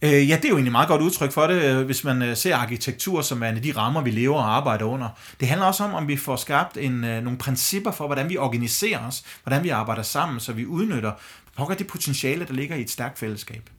Øh, 0.03 0.29
ja, 0.29 0.37
det 0.37 0.45
er 0.45 0.49
jo 0.49 0.55
egentlig 0.55 0.73
meget 0.73 0.89
godt 0.89 1.03
udtryk 1.03 1.33
for 1.33 1.47
det, 1.47 1.63
øh, 1.63 1.87
hvis 1.87 2.05
man 2.05 2.23
øh, 2.23 2.37
ser 2.37 2.57
arkitektur 2.57 3.23
som 3.23 3.43
en 3.43 3.57
af 3.57 3.63
de 3.63 3.73
rammer, 3.77 4.03
vi 4.03 4.11
lever 4.11 4.37
og 4.37 4.57
arbejder 4.57 4.85
under. 4.85 5.09
Det 5.41 5.49
handler 5.49 5.67
også 5.67 5.85
om, 5.85 5.95
om 5.95 6.09
vi 6.09 6.17
får 6.17 6.37
skabt 6.37 6.77
en, 6.77 6.93
nogle 6.93 7.39
principper 7.39 7.91
for, 7.91 8.07
hvordan 8.07 8.29
vi 8.29 8.37
organiserer 8.37 9.07
os, 9.07 9.25
hvordan 9.45 9.65
vi 9.65 9.69
arbejder 9.69 10.03
sammen, 10.03 10.41
så 10.41 10.53
vi 10.53 10.67
udnytter 10.67 11.13
pokker 11.57 11.75
det 11.75 11.87
potentiale, 11.87 12.47
der 12.47 12.53
ligger 12.55 12.77
i 12.77 12.81
et 12.81 12.91
stærkt 12.91 13.19
fællesskab. 13.19 13.71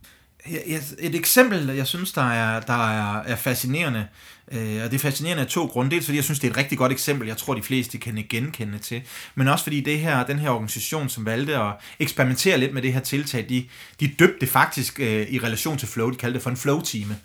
Et 1.00 1.16
eksempel, 1.16 1.70
jeg 1.70 1.88
synes, 1.88 2.12
der 2.12 2.32
er, 2.32 2.60
der 2.60 2.90
er, 2.90 3.22
er 3.22 3.36
fascinerende, 3.36 4.00
øh, 4.00 4.06
Øh, 4.52 4.84
og 4.84 4.92
det 4.92 4.94
er 4.94 5.00
fascinerende 5.00 5.44
af 5.44 5.50
to 5.50 5.66
grunde. 5.66 5.92
Dels 5.92 6.06
fordi 6.06 6.16
jeg 6.16 6.24
synes, 6.24 6.40
det 6.40 6.48
er 6.48 6.52
et 6.52 6.58
rigtig 6.58 6.78
godt 6.78 6.92
eksempel, 6.92 7.28
jeg 7.28 7.38
tror, 7.38 7.54
de 7.54 7.62
fleste 7.62 7.98
kan 7.98 8.26
genkende 8.30 8.78
til, 8.78 9.02
men 9.36 9.48
også 9.48 9.64
fordi 9.64 9.82
det 9.82 10.00
her, 10.00 10.26
den 10.26 10.40
her 10.40 10.50
organisation, 10.50 11.10
som 11.10 11.26
valgte 11.26 11.58
at 11.58 11.74
eksperimentere 12.00 12.58
lidt 12.58 12.74
med 12.74 12.82
det 12.82 12.94
her 12.94 13.00
tiltag, 13.00 13.46
de, 13.50 13.66
de 14.00 14.08
døbte 14.08 14.40
det 14.42 14.50
faktisk 14.50 15.00
øh, 15.00 15.28
i 15.30 15.40
relation 15.40 15.78
til 15.78 15.88
flow, 15.88 16.10
de 16.10 16.16
kaldte 16.16 16.34
det 16.34 16.44
for 16.44 16.50
en 16.50 16.58
flow-time. 16.58 17.18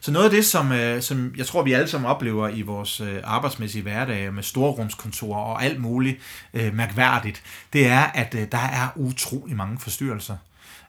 Så 0.00 0.10
noget 0.12 0.24
af 0.24 0.30
det, 0.30 0.44
som, 0.44 0.72
øh, 0.72 1.02
som 1.02 1.34
jeg 1.36 1.46
tror, 1.46 1.62
vi 1.62 1.72
alle 1.72 1.88
sammen 1.88 2.10
oplever 2.10 2.48
i 2.48 2.62
vores 2.62 3.00
øh, 3.00 3.20
arbejdsmæssige 3.24 3.82
hverdag 3.82 4.34
med 4.34 4.42
storrumskontorer 4.42 5.40
og 5.40 5.64
alt 5.64 5.80
muligt 5.80 6.18
øh, 6.54 6.74
mærkværdigt, 6.74 7.42
det 7.72 7.86
er, 7.86 8.02
at 8.02 8.34
øh, 8.34 8.46
der 8.52 8.58
er 8.58 8.88
utrolig 8.96 9.56
mange 9.56 9.78
forstyrrelser. 9.78 10.36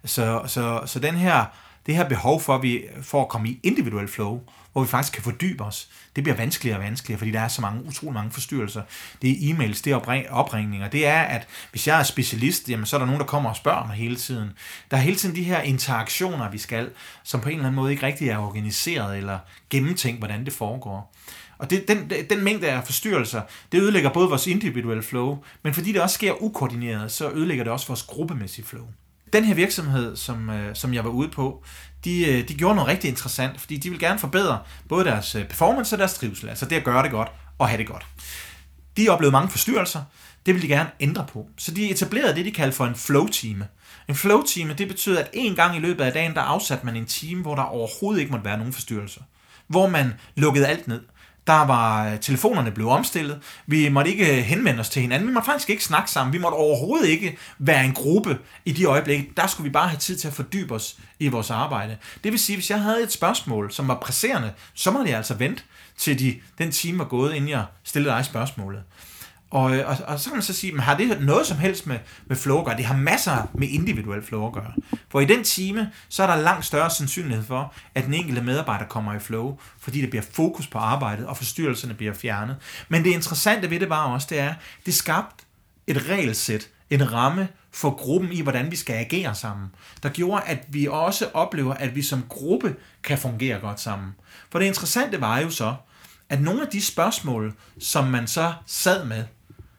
Så, 0.05 0.41
så, 0.47 0.81
så 0.85 0.99
den 0.99 1.15
her 1.15 1.45
det 1.87 1.95
her 1.95 2.09
behov 2.09 2.41
for, 2.41 2.55
at 2.55 2.61
vi, 2.61 2.83
for 3.01 3.21
at 3.21 3.29
komme 3.29 3.49
i 3.49 3.59
individuel 3.63 4.07
flow, 4.07 4.41
hvor 4.71 4.81
vi 4.81 4.87
faktisk 4.87 5.13
kan 5.13 5.23
fordybe 5.23 5.63
os, 5.63 5.89
det 6.15 6.23
bliver 6.23 6.37
vanskeligere 6.37 6.79
og 6.79 6.83
vanskeligere, 6.83 7.17
fordi 7.17 7.31
der 7.31 7.39
er 7.39 7.47
så 7.47 7.61
mange, 7.61 7.85
utrolig 7.85 8.13
mange 8.13 8.31
forstyrrelser. 8.31 8.81
Det 9.21 9.29
er 9.29 9.53
e-mails, 9.53 9.81
det 9.83 9.87
er 9.87 10.29
opringninger. 10.29 10.87
Det 10.87 11.07
er, 11.07 11.21
at 11.21 11.47
hvis 11.71 11.87
jeg 11.87 11.99
er 11.99 12.03
specialist, 12.03 12.69
jamen, 12.69 12.85
så 12.85 12.95
er 12.95 12.99
der 12.99 13.05
nogen, 13.05 13.19
der 13.21 13.27
kommer 13.27 13.49
og 13.49 13.55
spørger 13.55 13.87
mig 13.87 13.95
hele 13.95 14.15
tiden. 14.15 14.49
Der 14.91 14.97
er 14.97 15.01
hele 15.01 15.17
tiden 15.17 15.35
de 15.35 15.43
her 15.43 15.61
interaktioner, 15.61 16.51
vi 16.51 16.57
skal, 16.57 16.89
som 17.23 17.41
på 17.41 17.49
en 17.49 17.55
eller 17.55 17.67
anden 17.67 17.75
måde 17.75 17.91
ikke 17.91 18.05
rigtig 18.05 18.29
er 18.29 18.37
organiseret 18.37 19.17
eller 19.17 19.39
gennemtænkt, 19.69 20.19
hvordan 20.19 20.45
det 20.45 20.53
foregår. 20.53 21.15
Og 21.57 21.69
det, 21.69 21.87
den, 21.87 22.11
den 22.29 22.43
mængde 22.43 22.67
af 22.67 22.83
forstyrrelser, 22.83 23.41
det 23.71 23.81
ødelægger 23.81 24.09
både 24.09 24.29
vores 24.29 24.47
individuelle 24.47 25.03
flow, 25.03 25.37
men 25.63 25.73
fordi 25.73 25.91
det 25.91 26.01
også 26.01 26.13
sker 26.13 26.41
ukoordineret, 26.41 27.11
så 27.11 27.29
ødelægger 27.29 27.63
det 27.63 27.73
også 27.73 27.87
vores 27.87 28.03
gruppemæssige 28.03 28.65
flow. 28.65 28.87
Den 29.33 29.43
her 29.43 29.55
virksomhed, 29.55 30.15
som, 30.15 30.49
øh, 30.49 30.75
som 30.75 30.93
jeg 30.93 31.03
var 31.03 31.09
ude 31.09 31.29
på, 31.29 31.63
de, 32.03 32.25
øh, 32.25 32.47
de 32.47 32.53
gjorde 32.53 32.75
noget 32.75 32.89
rigtig 32.89 33.09
interessant, 33.09 33.59
fordi 33.59 33.77
de 33.77 33.89
vil 33.89 33.99
gerne 33.99 34.19
forbedre 34.19 34.59
både 34.89 35.05
deres 35.05 35.35
øh, 35.35 35.47
performance 35.47 35.95
og 35.95 35.99
deres 35.99 36.13
trivsel, 36.13 36.49
altså 36.49 36.65
det 36.65 36.75
at 36.75 36.83
gøre 36.83 37.03
det 37.03 37.11
godt 37.11 37.31
og 37.57 37.67
have 37.67 37.77
det 37.77 37.87
godt. 37.87 38.05
De 38.97 39.09
oplevede 39.09 39.31
mange 39.31 39.49
forstyrrelser, 39.49 40.03
det 40.45 40.53
vil 40.53 40.61
de 40.61 40.67
gerne 40.67 40.89
ændre 40.99 41.25
på. 41.33 41.47
Så 41.57 41.71
de 41.71 41.89
etablerede 41.89 42.35
det, 42.35 42.45
de 42.45 42.51
kalder 42.51 42.73
for 42.73 42.85
en 42.85 42.95
flow-time. 42.95 43.67
En 44.07 44.15
flow-time, 44.15 44.73
det 44.73 44.87
betyder, 44.87 45.19
at 45.19 45.29
en 45.33 45.55
gang 45.55 45.75
i 45.75 45.79
løbet 45.79 46.03
af 46.03 46.13
dagen, 46.13 46.33
der 46.33 46.41
afsatte 46.41 46.85
man 46.85 46.95
en 46.95 47.05
time, 47.05 47.41
hvor 47.41 47.55
der 47.55 47.63
overhovedet 47.63 48.19
ikke 48.21 48.31
måtte 48.31 48.45
være 48.45 48.57
nogen 48.57 48.73
forstyrrelser. 48.73 49.21
Hvor 49.67 49.89
man 49.89 50.13
lukkede 50.35 50.67
alt 50.67 50.87
ned. 50.87 51.01
Der 51.47 51.65
var 51.65 52.09
øh, 52.09 52.19
telefonerne 52.19 52.71
blev 52.71 52.89
omstillet. 52.89 53.39
Vi 53.67 53.89
måtte 53.89 54.11
ikke 54.11 54.37
øh, 54.37 54.43
henvende 54.43 54.79
os 54.79 54.89
til 54.89 55.01
hinanden. 55.01 55.27
Vi 55.27 55.33
måtte 55.33 55.45
faktisk 55.45 55.69
ikke 55.69 55.83
snakke 55.83 56.11
sammen. 56.11 56.33
Vi 56.33 56.37
måtte 56.37 56.55
overhovedet 56.55 57.07
ikke 57.07 57.37
være 57.59 57.85
en 57.85 57.93
gruppe 57.93 58.37
i 58.65 58.71
de 58.71 58.85
øjeblikke. 58.85 59.31
Der 59.37 59.47
skulle 59.47 59.69
vi 59.69 59.73
bare 59.73 59.87
have 59.87 59.99
tid 59.99 60.17
til 60.17 60.27
at 60.27 60.33
fordybe 60.33 60.73
os 60.73 60.97
i 61.19 61.27
vores 61.27 61.51
arbejde. 61.51 61.97
Det 62.23 62.31
vil 62.31 62.39
sige, 62.39 62.55
hvis 62.55 62.69
jeg 62.69 62.81
havde 62.81 63.03
et 63.03 63.11
spørgsmål, 63.11 63.71
som 63.71 63.87
var 63.87 63.99
presserende, 63.99 64.53
så 64.73 64.91
måtte 64.91 65.09
jeg 65.09 65.17
altså 65.17 65.33
vente 65.33 65.63
til 65.97 66.19
de, 66.19 66.35
den 66.57 66.71
time 66.71 66.99
var 66.99 67.05
gået, 67.05 67.33
inden 67.33 67.49
jeg 67.49 67.65
stillede 67.83 68.15
dig 68.15 68.25
spørgsmålet. 68.25 68.83
Og, 69.49 69.77
øh, 69.77 69.89
og, 69.89 69.97
og 70.07 70.19
så 70.19 70.29
kan 70.29 70.35
man 70.35 70.43
så 70.43 70.53
sige, 70.53 70.71
men 70.71 70.81
har 70.81 70.97
det 70.97 71.21
noget 71.21 71.47
som 71.47 71.57
helst 71.57 71.87
med, 71.87 71.99
med 72.25 72.35
flow 72.35 72.59
at 72.59 72.65
gøre? 72.65 72.77
Det 72.77 72.85
har 72.85 72.97
masser 72.97 73.47
med 73.53 73.67
individuel 73.67 74.23
flow 74.23 74.47
at 74.47 74.53
gøre. 74.53 74.73
For 75.09 75.19
i 75.19 75.25
den 75.25 75.43
time, 75.43 75.91
så 76.09 76.23
er 76.23 76.27
der 76.27 76.35
langt 76.35 76.65
større 76.65 76.89
sandsynlighed 76.89 77.43
for, 77.45 77.73
at 77.95 78.05
den 78.05 78.13
enkelte 78.13 78.41
medarbejder 78.41 78.85
kommer 78.85 79.13
i 79.13 79.19
flow, 79.19 79.57
fordi 79.79 80.01
der 80.01 80.09
bliver 80.09 80.23
fokus 80.31 80.67
på 80.67 80.77
arbejdet, 80.77 81.25
og 81.25 81.37
forstyrrelserne 81.37 81.93
bliver 81.93 82.13
fjernet. 82.13 82.55
Men 82.89 83.03
det 83.03 83.09
interessante 83.09 83.69
ved 83.69 83.79
det 83.79 83.89
var 83.89 84.03
også, 84.03 84.27
det 84.29 84.39
er, 84.39 84.53
det 84.85 84.93
skabte 84.93 85.45
et 85.87 86.09
regelsæt, 86.09 86.69
en 86.89 87.13
ramme 87.13 87.47
for 87.71 87.89
gruppen 87.89 88.31
i, 88.31 88.41
hvordan 88.41 88.71
vi 88.71 88.75
skal 88.75 88.93
agere 88.93 89.35
sammen, 89.35 89.67
der 90.03 90.09
gjorde, 90.09 90.43
at 90.45 90.65
vi 90.69 90.87
også 90.87 91.29
oplever, 91.33 91.73
at 91.73 91.95
vi 91.95 92.01
som 92.01 92.23
gruppe 92.29 92.75
kan 93.03 93.17
fungere 93.17 93.59
godt 93.59 93.79
sammen. 93.79 94.15
For 94.51 94.59
det 94.59 94.65
interessante 94.65 95.21
var 95.21 95.39
jo 95.39 95.49
så, 95.49 95.75
at 96.29 96.41
nogle 96.41 96.61
af 96.61 96.67
de 96.67 96.81
spørgsmål, 96.81 97.53
som 97.79 98.07
man 98.07 98.27
så 98.27 98.53
sad 98.65 99.05
med, 99.05 99.23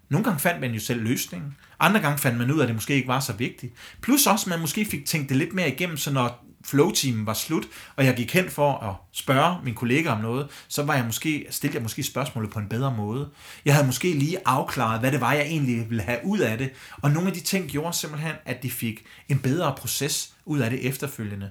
nogle 0.09 0.25
gange 0.25 0.41
fandt 0.41 0.61
man 0.61 0.73
jo 0.73 0.81
selv 0.81 1.03
løsningen. 1.03 1.57
Andre 1.81 2.01
gange 2.01 2.19
fandt 2.19 2.39
man 2.39 2.51
ud 2.51 2.59
af, 2.59 2.63
at 2.63 2.69
det 2.69 2.77
måske 2.77 2.95
ikke 2.95 3.09
var 3.09 3.21
så 3.21 3.33
vigtigt. 3.33 3.73
Plus 4.01 4.27
også, 4.27 4.45
at 4.45 4.51
man 4.51 4.61
måske 4.61 4.85
fik 4.85 5.07
tænkt 5.07 5.29
det 5.29 5.37
lidt 5.37 5.55
mere 5.55 5.69
igennem, 5.69 5.97
så 5.97 6.13
når 6.13 6.45
flow-timen 6.65 7.27
var 7.27 7.35
slut, 7.35 7.67
og 7.97 8.05
jeg 8.05 8.17
gik 8.17 8.33
hen 8.33 8.51
for 8.51 8.79
at 8.79 8.95
spørge 9.13 9.57
min 9.65 9.75
kollega 9.75 10.11
om 10.11 10.21
noget, 10.21 10.49
så 10.69 10.83
var 10.83 10.95
jeg 10.95 11.05
måske, 11.05 11.47
stillede 11.51 11.77
jeg 11.77 11.83
måske 11.83 12.03
spørgsmålet 12.03 12.51
på 12.51 12.59
en 12.59 12.69
bedre 12.69 12.95
måde. 12.97 13.29
Jeg 13.65 13.75
havde 13.75 13.87
måske 13.87 14.13
lige 14.13 14.39
afklaret, 14.45 15.01
hvad 15.01 15.13
det 15.13 15.21
var, 15.21 15.33
jeg 15.33 15.47
egentlig 15.47 15.91
ville 15.91 16.03
have 16.03 16.19
ud 16.25 16.39
af 16.39 16.59
det, 16.59 16.71
og 17.03 17.11
nogle 17.11 17.29
af 17.29 17.35
de 17.35 17.41
ting 17.41 17.69
gjorde 17.69 17.97
simpelthen, 17.97 18.33
at 18.45 18.63
de 18.63 18.71
fik 18.71 19.05
en 19.29 19.39
bedre 19.39 19.75
proces 19.79 20.35
ud 20.45 20.59
af 20.59 20.71
det 20.71 20.87
efterfølgende. 20.87 21.51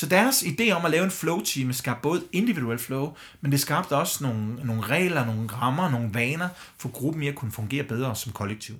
Så 0.00 0.06
deres 0.06 0.42
idé 0.42 0.70
om 0.70 0.84
at 0.84 0.90
lave 0.90 1.04
en 1.04 1.10
flow-team 1.10 1.72
skabte 1.72 2.02
både 2.02 2.22
individuel 2.32 2.78
flow, 2.78 3.14
men 3.40 3.52
det 3.52 3.60
skabte 3.60 3.96
også 3.96 4.24
nogle, 4.24 4.54
nogle 4.54 4.82
regler, 4.82 5.26
nogle 5.26 5.46
rammer, 5.46 5.90
nogle 5.90 6.14
vaner, 6.14 6.48
for 6.78 6.88
gruppen 6.88 7.22
i 7.22 7.28
at 7.28 7.34
kunne 7.34 7.52
fungere 7.52 7.84
bedre 7.84 8.16
som 8.16 8.32
kollektiv. 8.32 8.74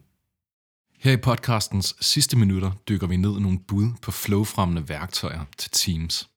Her 0.99 1.13
i 1.13 1.17
podcastens 1.17 1.97
sidste 2.01 2.37
minutter 2.37 2.71
dykker 2.89 3.07
vi 3.07 3.17
ned 3.17 3.39
i 3.39 3.41
nogle 3.41 3.59
bud 3.59 3.89
på 4.03 4.11
flowfremmende 4.11 4.89
værktøjer 4.89 5.45
til 5.59 5.71
Teams. 5.71 6.29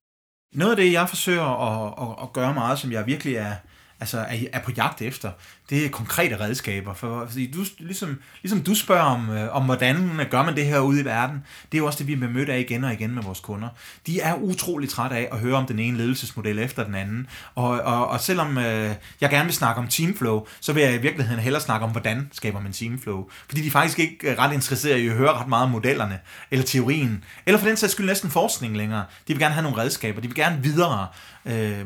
Noget 0.54 0.72
af 0.72 0.78
det, 0.78 0.92
jeg 0.92 1.10
forsøger 1.10 1.44
at, 1.44 2.10
at, 2.10 2.24
at 2.24 2.34
gøre 2.34 2.54
meget, 2.54 2.80
som 2.80 2.92
jeg 2.92 3.06
virkelig 3.06 3.36
er, 3.36 3.56
altså 4.00 4.20
er, 4.20 4.38
er 4.54 4.64
på 4.64 4.72
jagt 4.72 5.02
efter, 5.02 5.32
det 5.74 5.86
er 5.86 5.90
konkrete 5.90 6.40
redskaber. 6.40 6.94
For, 6.94 7.26
fordi 7.28 7.52
du, 7.52 7.66
ligesom, 7.80 8.20
ligesom 8.42 8.62
du 8.62 8.76
spørger 8.76 9.04
om, 9.04 9.30
øh, 9.30 9.56
om, 9.56 9.66
hvordan 9.66 10.20
gør 10.30 10.44
man 10.44 10.56
det 10.56 10.66
her 10.66 10.80
ude 10.80 11.02
i 11.02 11.06
verden, 11.06 11.44
det 11.72 11.78
er 11.78 11.80
jo 11.80 11.86
også 11.86 12.00
det, 12.00 12.08
vi 12.08 12.16
bliver 12.16 12.32
mødt 12.32 12.50
af 12.50 12.60
igen 12.60 12.84
og 12.84 12.94
igen 12.94 13.16
med 13.16 13.24
vores 13.24 13.40
kunder. 13.40 13.70
De 14.08 14.20
er 14.20 14.36
utrolig 14.36 14.90
trætte 14.90 15.16
af 15.16 15.30
at 15.32 15.40
høre 15.40 15.56
om 15.56 15.66
den 15.66 15.80
ene 15.80 15.98
ledelsesmodel 15.98 16.60
efter 16.60 16.84
den 16.84 16.96
anden. 16.96 17.28
Og, 17.56 17.70
og, 17.70 18.08
og 18.08 18.20
selvom 18.20 18.58
øh, 18.58 18.92
jeg 19.22 19.30
gerne 19.30 19.46
vil 19.46 19.54
snakke 19.54 19.82
om 19.82 19.88
teamflow, 19.88 20.46
så 20.60 20.74
vil 20.74 20.84
jeg 20.84 20.96
i 20.96 20.98
virkeligheden 20.98 21.42
hellere 21.42 21.62
snakke 21.62 21.86
om, 21.86 21.92
hvordan 21.92 22.30
skaber 22.32 22.60
man 22.60 22.74
teamflow. 22.74 23.30
Fordi 23.48 23.62
de 23.62 23.68
er 23.68 23.72
faktisk 23.72 24.00
ikke 24.00 24.32
øh, 24.32 24.38
ret 24.38 24.54
interesserede 24.54 25.04
i 25.04 25.08
at 25.08 25.14
høre 25.14 25.34
ret 25.34 25.48
meget 25.48 25.64
om 25.64 25.72
modellerne, 25.72 26.20
eller 26.52 26.66
teorien, 26.66 27.24
eller 27.46 27.60
for 27.60 27.68
den 27.68 27.78
sags 27.78 27.94
skyld 27.94 28.06
næsten 28.06 28.30
forskning 28.30 28.78
længere. 28.78 29.06
De 29.28 29.34
vil 29.34 29.40
gerne 29.40 29.54
have 29.54 29.64
nogle 29.64 29.78
redskaber, 29.78 30.22
de 30.22 30.28
vil 30.28 30.36
gerne 30.36 30.64
videre. 30.64 31.08
Øh, 31.46 31.86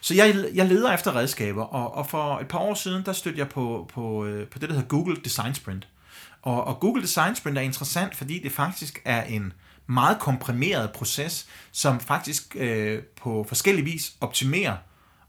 så 0.00 0.14
jeg, 0.14 0.44
jeg 0.54 0.66
leder 0.66 0.92
efter 0.92 1.16
redskaber, 1.16 1.64
og, 1.64 1.96
og 1.96 2.06
for 2.06 2.38
et 2.38 2.48
par 2.48 2.58
år 2.58 2.74
siden, 2.74 3.02
der 3.04 3.12
stødte 3.22 3.38
jeg 3.38 3.48
på, 3.48 3.90
på, 3.94 4.24
øh, 4.24 4.48
på 4.48 4.58
det, 4.58 4.68
der 4.68 4.74
hedder 4.74 4.88
Google 4.88 5.16
Design 5.24 5.54
Sprint. 5.54 5.88
Og, 6.42 6.64
og 6.64 6.80
Google 6.80 7.02
Design 7.02 7.36
Sprint 7.36 7.58
er 7.58 7.62
interessant, 7.62 8.16
fordi 8.16 8.38
det 8.38 8.52
faktisk 8.52 9.02
er 9.04 9.22
en 9.22 9.52
meget 9.86 10.18
komprimeret 10.18 10.92
proces, 10.92 11.46
som 11.72 12.00
faktisk 12.00 12.56
øh, 12.58 13.02
på 13.02 13.44
forskellige 13.48 13.84
vis 13.84 14.12
optimerer 14.20 14.76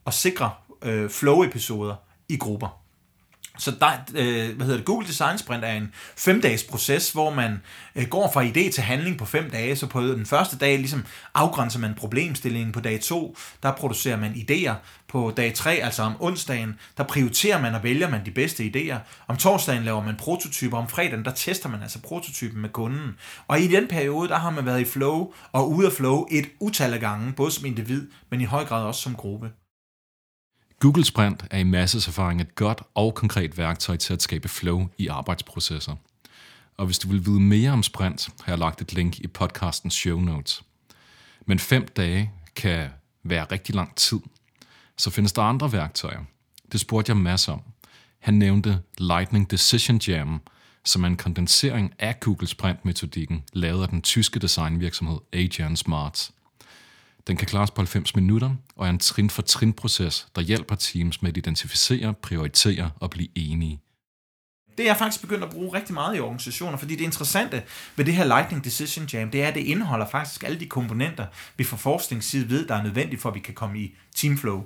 og 0.06 0.14
sikrer 0.14 0.50
øh, 0.82 1.10
flow-episoder 1.10 1.96
i 2.30 2.38
grupper. 2.38 2.83
Så 3.58 3.72
der, 3.80 3.92
øh, 4.16 4.56
hvad 4.56 4.66
hedder 4.66 4.78
det, 4.78 4.86
Google 4.86 5.08
Design 5.08 5.38
Sprint 5.38 5.64
er 5.64 5.74
en 5.74 5.94
femdages 6.18 6.64
proces, 6.64 7.12
hvor 7.12 7.34
man 7.34 7.62
øh, 7.96 8.08
går 8.08 8.32
fra 8.34 8.44
idé 8.44 8.72
til 8.72 8.84
handling 8.84 9.18
på 9.18 9.26
fem 9.26 9.50
dage. 9.50 9.76
Så 9.76 9.88
på 9.88 10.02
den 10.02 10.26
første 10.26 10.58
dag 10.58 10.78
ligesom 10.78 11.06
afgrænser 11.34 11.80
man 11.80 11.94
problemstillingen. 11.94 12.72
På 12.72 12.80
dag 12.80 13.02
to, 13.02 13.38
der 13.64 13.72
producerer 13.72 14.18
man 14.18 14.32
idéer. 14.32 14.74
På 15.08 15.34
dag 15.38 15.54
tre, 15.54 15.72
altså 15.74 16.04
om 16.04 16.16
onsdagen, 16.20 16.80
der 16.98 17.04
prioriterer 17.04 17.62
man 17.62 17.76
og 17.76 17.84
vælger 17.84 18.10
man 18.10 18.26
de 18.26 18.32
bedste 18.32 18.72
idéer. 18.76 18.98
Om 19.28 19.38
torsdagen 19.38 19.84
laver 19.84 20.04
man 20.04 20.16
prototyper. 20.16 20.78
Om 20.78 20.88
fredagen, 20.88 21.26
der 21.26 21.32
tester 21.32 21.70
man 21.70 21.82
altså 21.82 22.02
prototypen 22.02 22.62
med 22.62 22.70
kunden. 22.70 23.16
Og 23.48 23.60
i 23.60 23.68
den 23.68 23.88
periode, 23.88 24.30
der 24.30 24.38
har 24.38 24.50
man 24.50 24.66
været 24.66 24.82
i 24.82 24.86
flow 24.86 25.34
og 25.52 25.72
ude 25.72 25.88
af 25.88 25.94
flow 25.94 26.26
et 26.32 26.46
utal 26.60 26.94
af 26.94 27.00
gange, 27.00 27.34
både 27.34 27.52
som 27.52 27.66
individ, 27.66 28.08
men 28.30 28.42
i 28.42 28.46
høj 28.46 28.66
grad 28.66 28.84
også 28.84 29.02
som 29.02 29.16
gruppe. 29.16 29.50
Google 30.84 31.06
Sprint 31.06 31.46
er 31.52 31.58
i 31.58 31.64
masses 31.64 32.08
erfaring 32.08 32.42
et 32.42 32.56
godt 32.56 32.82
og 32.96 33.16
konkret 33.16 33.58
værktøj 33.58 33.98
til 33.98 34.14
at 34.14 34.22
skabe 34.22 34.48
flow 34.48 34.88
i 34.98 35.08
arbejdsprocesser. 35.08 35.96
Og 36.78 36.86
hvis 36.86 37.00
du 37.00 37.08
vil 37.08 37.26
vide 37.26 37.40
mere 37.40 37.72
om 37.72 37.84
Sprint, 37.84 38.30
har 38.42 38.52
jeg 38.52 38.60
lagt 38.60 38.82
et 38.82 38.94
link 38.94 39.20
i 39.20 39.28
podcastens 39.28 39.94
show 39.94 40.20
notes. 40.20 40.64
Men 41.46 41.60
fem 41.60 41.88
dage 41.88 42.32
kan 42.56 42.90
være 43.24 43.46
rigtig 43.52 43.76
lang 43.76 43.96
tid. 43.96 44.20
Så 44.98 45.10
findes 45.10 45.34
der 45.34 45.42
andre 45.42 45.72
værktøjer. 45.72 46.24
Det 46.72 46.80
spurgte 46.80 47.10
jeg 47.10 47.18
masser 47.18 47.52
om. 47.52 47.62
Han 48.20 48.34
nævnte 48.34 48.80
Lightning 48.98 49.52
Decision 49.52 50.00
Jam, 50.08 50.42
som 50.84 51.04
er 51.04 51.08
en 51.08 51.18
kondensering 51.18 51.94
af 52.00 52.20
Google 52.20 52.48
Sprint-metodikken, 52.48 53.44
lavet 53.54 53.82
af 53.82 53.90
den 53.90 54.02
tyske 54.02 54.40
designvirksomhed 54.40 55.18
Agent 55.34 55.80
Smart. 55.80 56.32
Den 57.28 57.38
kan 57.38 57.48
klares 57.48 57.72
på 57.72 57.82
90 57.82 58.16
minutter 58.16 58.56
og 58.76 58.86
er 58.86 58.90
en 58.90 59.00
trin-for-trin-proces, 59.00 60.28
der 60.36 60.42
hjælper 60.42 60.76
teams 60.76 61.22
med 61.22 61.30
at 61.32 61.38
identificere, 61.38 62.14
prioritere 62.14 62.92
og 63.00 63.10
blive 63.10 63.30
enige. 63.36 63.80
Det 64.78 64.84
er 64.84 64.88
jeg 64.88 64.98
faktisk 64.98 65.22
begyndt 65.22 65.44
at 65.44 65.50
bruge 65.50 65.78
rigtig 65.78 65.94
meget 65.94 66.18
i 66.18 66.20
organisationer, 66.20 66.78
fordi 66.78 66.96
det 66.96 67.04
interessante 67.04 67.64
ved 67.96 68.06
det 68.06 68.14
her 68.14 68.26
Lightning 68.26 68.64
Decision 68.64 69.06
Jam, 69.14 69.32
det 69.32 69.44
er, 69.44 69.48
at 69.48 69.56
det 69.56 69.62
indeholder 69.62 70.10
faktisk 70.10 70.44
alle 70.44 70.60
de 70.60 70.66
komponenter, 70.66 71.26
vi 71.58 71.64
fra 71.64 71.78
forskningsside 71.78 72.50
ved, 72.50 72.68
der 72.68 72.76
er 72.76 72.84
nødvendige 72.84 73.20
for, 73.20 73.30
at 73.30 73.36
vi 73.36 73.40
kan 73.40 73.54
komme 73.54 73.80
i 73.80 73.96
teamflow. 74.16 74.64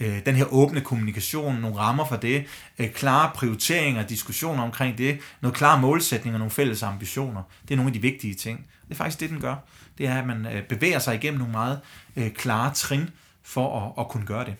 Øh, 0.00 0.26
den 0.26 0.34
her 0.34 0.44
åbne 0.44 0.80
kommunikation, 0.80 1.54
nogle 1.54 1.76
rammer 1.76 2.04
for 2.04 2.16
det, 2.16 2.44
øh, 2.78 2.92
klare 2.92 3.30
prioriteringer, 3.34 4.06
diskussioner 4.06 4.62
omkring 4.62 4.98
det, 4.98 5.18
noget 5.40 5.56
klare 5.56 5.80
målsætninger, 5.80 6.38
nogle 6.38 6.50
fælles 6.50 6.82
ambitioner. 6.82 7.42
Det 7.62 7.70
er 7.70 7.76
nogle 7.76 7.88
af 7.88 7.92
de 7.92 8.02
vigtige 8.02 8.34
ting. 8.34 8.66
Det 8.84 8.94
er 8.94 8.96
faktisk 8.96 9.20
det, 9.20 9.30
den 9.30 9.40
gør 9.40 9.56
det 9.98 10.06
er, 10.06 10.18
at 10.18 10.26
man 10.26 10.46
øh, 10.46 10.62
bevæger 10.62 10.98
sig 10.98 11.14
igennem 11.14 11.38
nogle 11.38 11.52
meget 11.52 11.80
øh, 12.16 12.30
klare 12.30 12.74
trin 12.74 13.10
for 13.42 13.80
at, 13.80 14.02
at 14.04 14.08
kunne 14.08 14.26
gøre 14.26 14.44
det. 14.44 14.54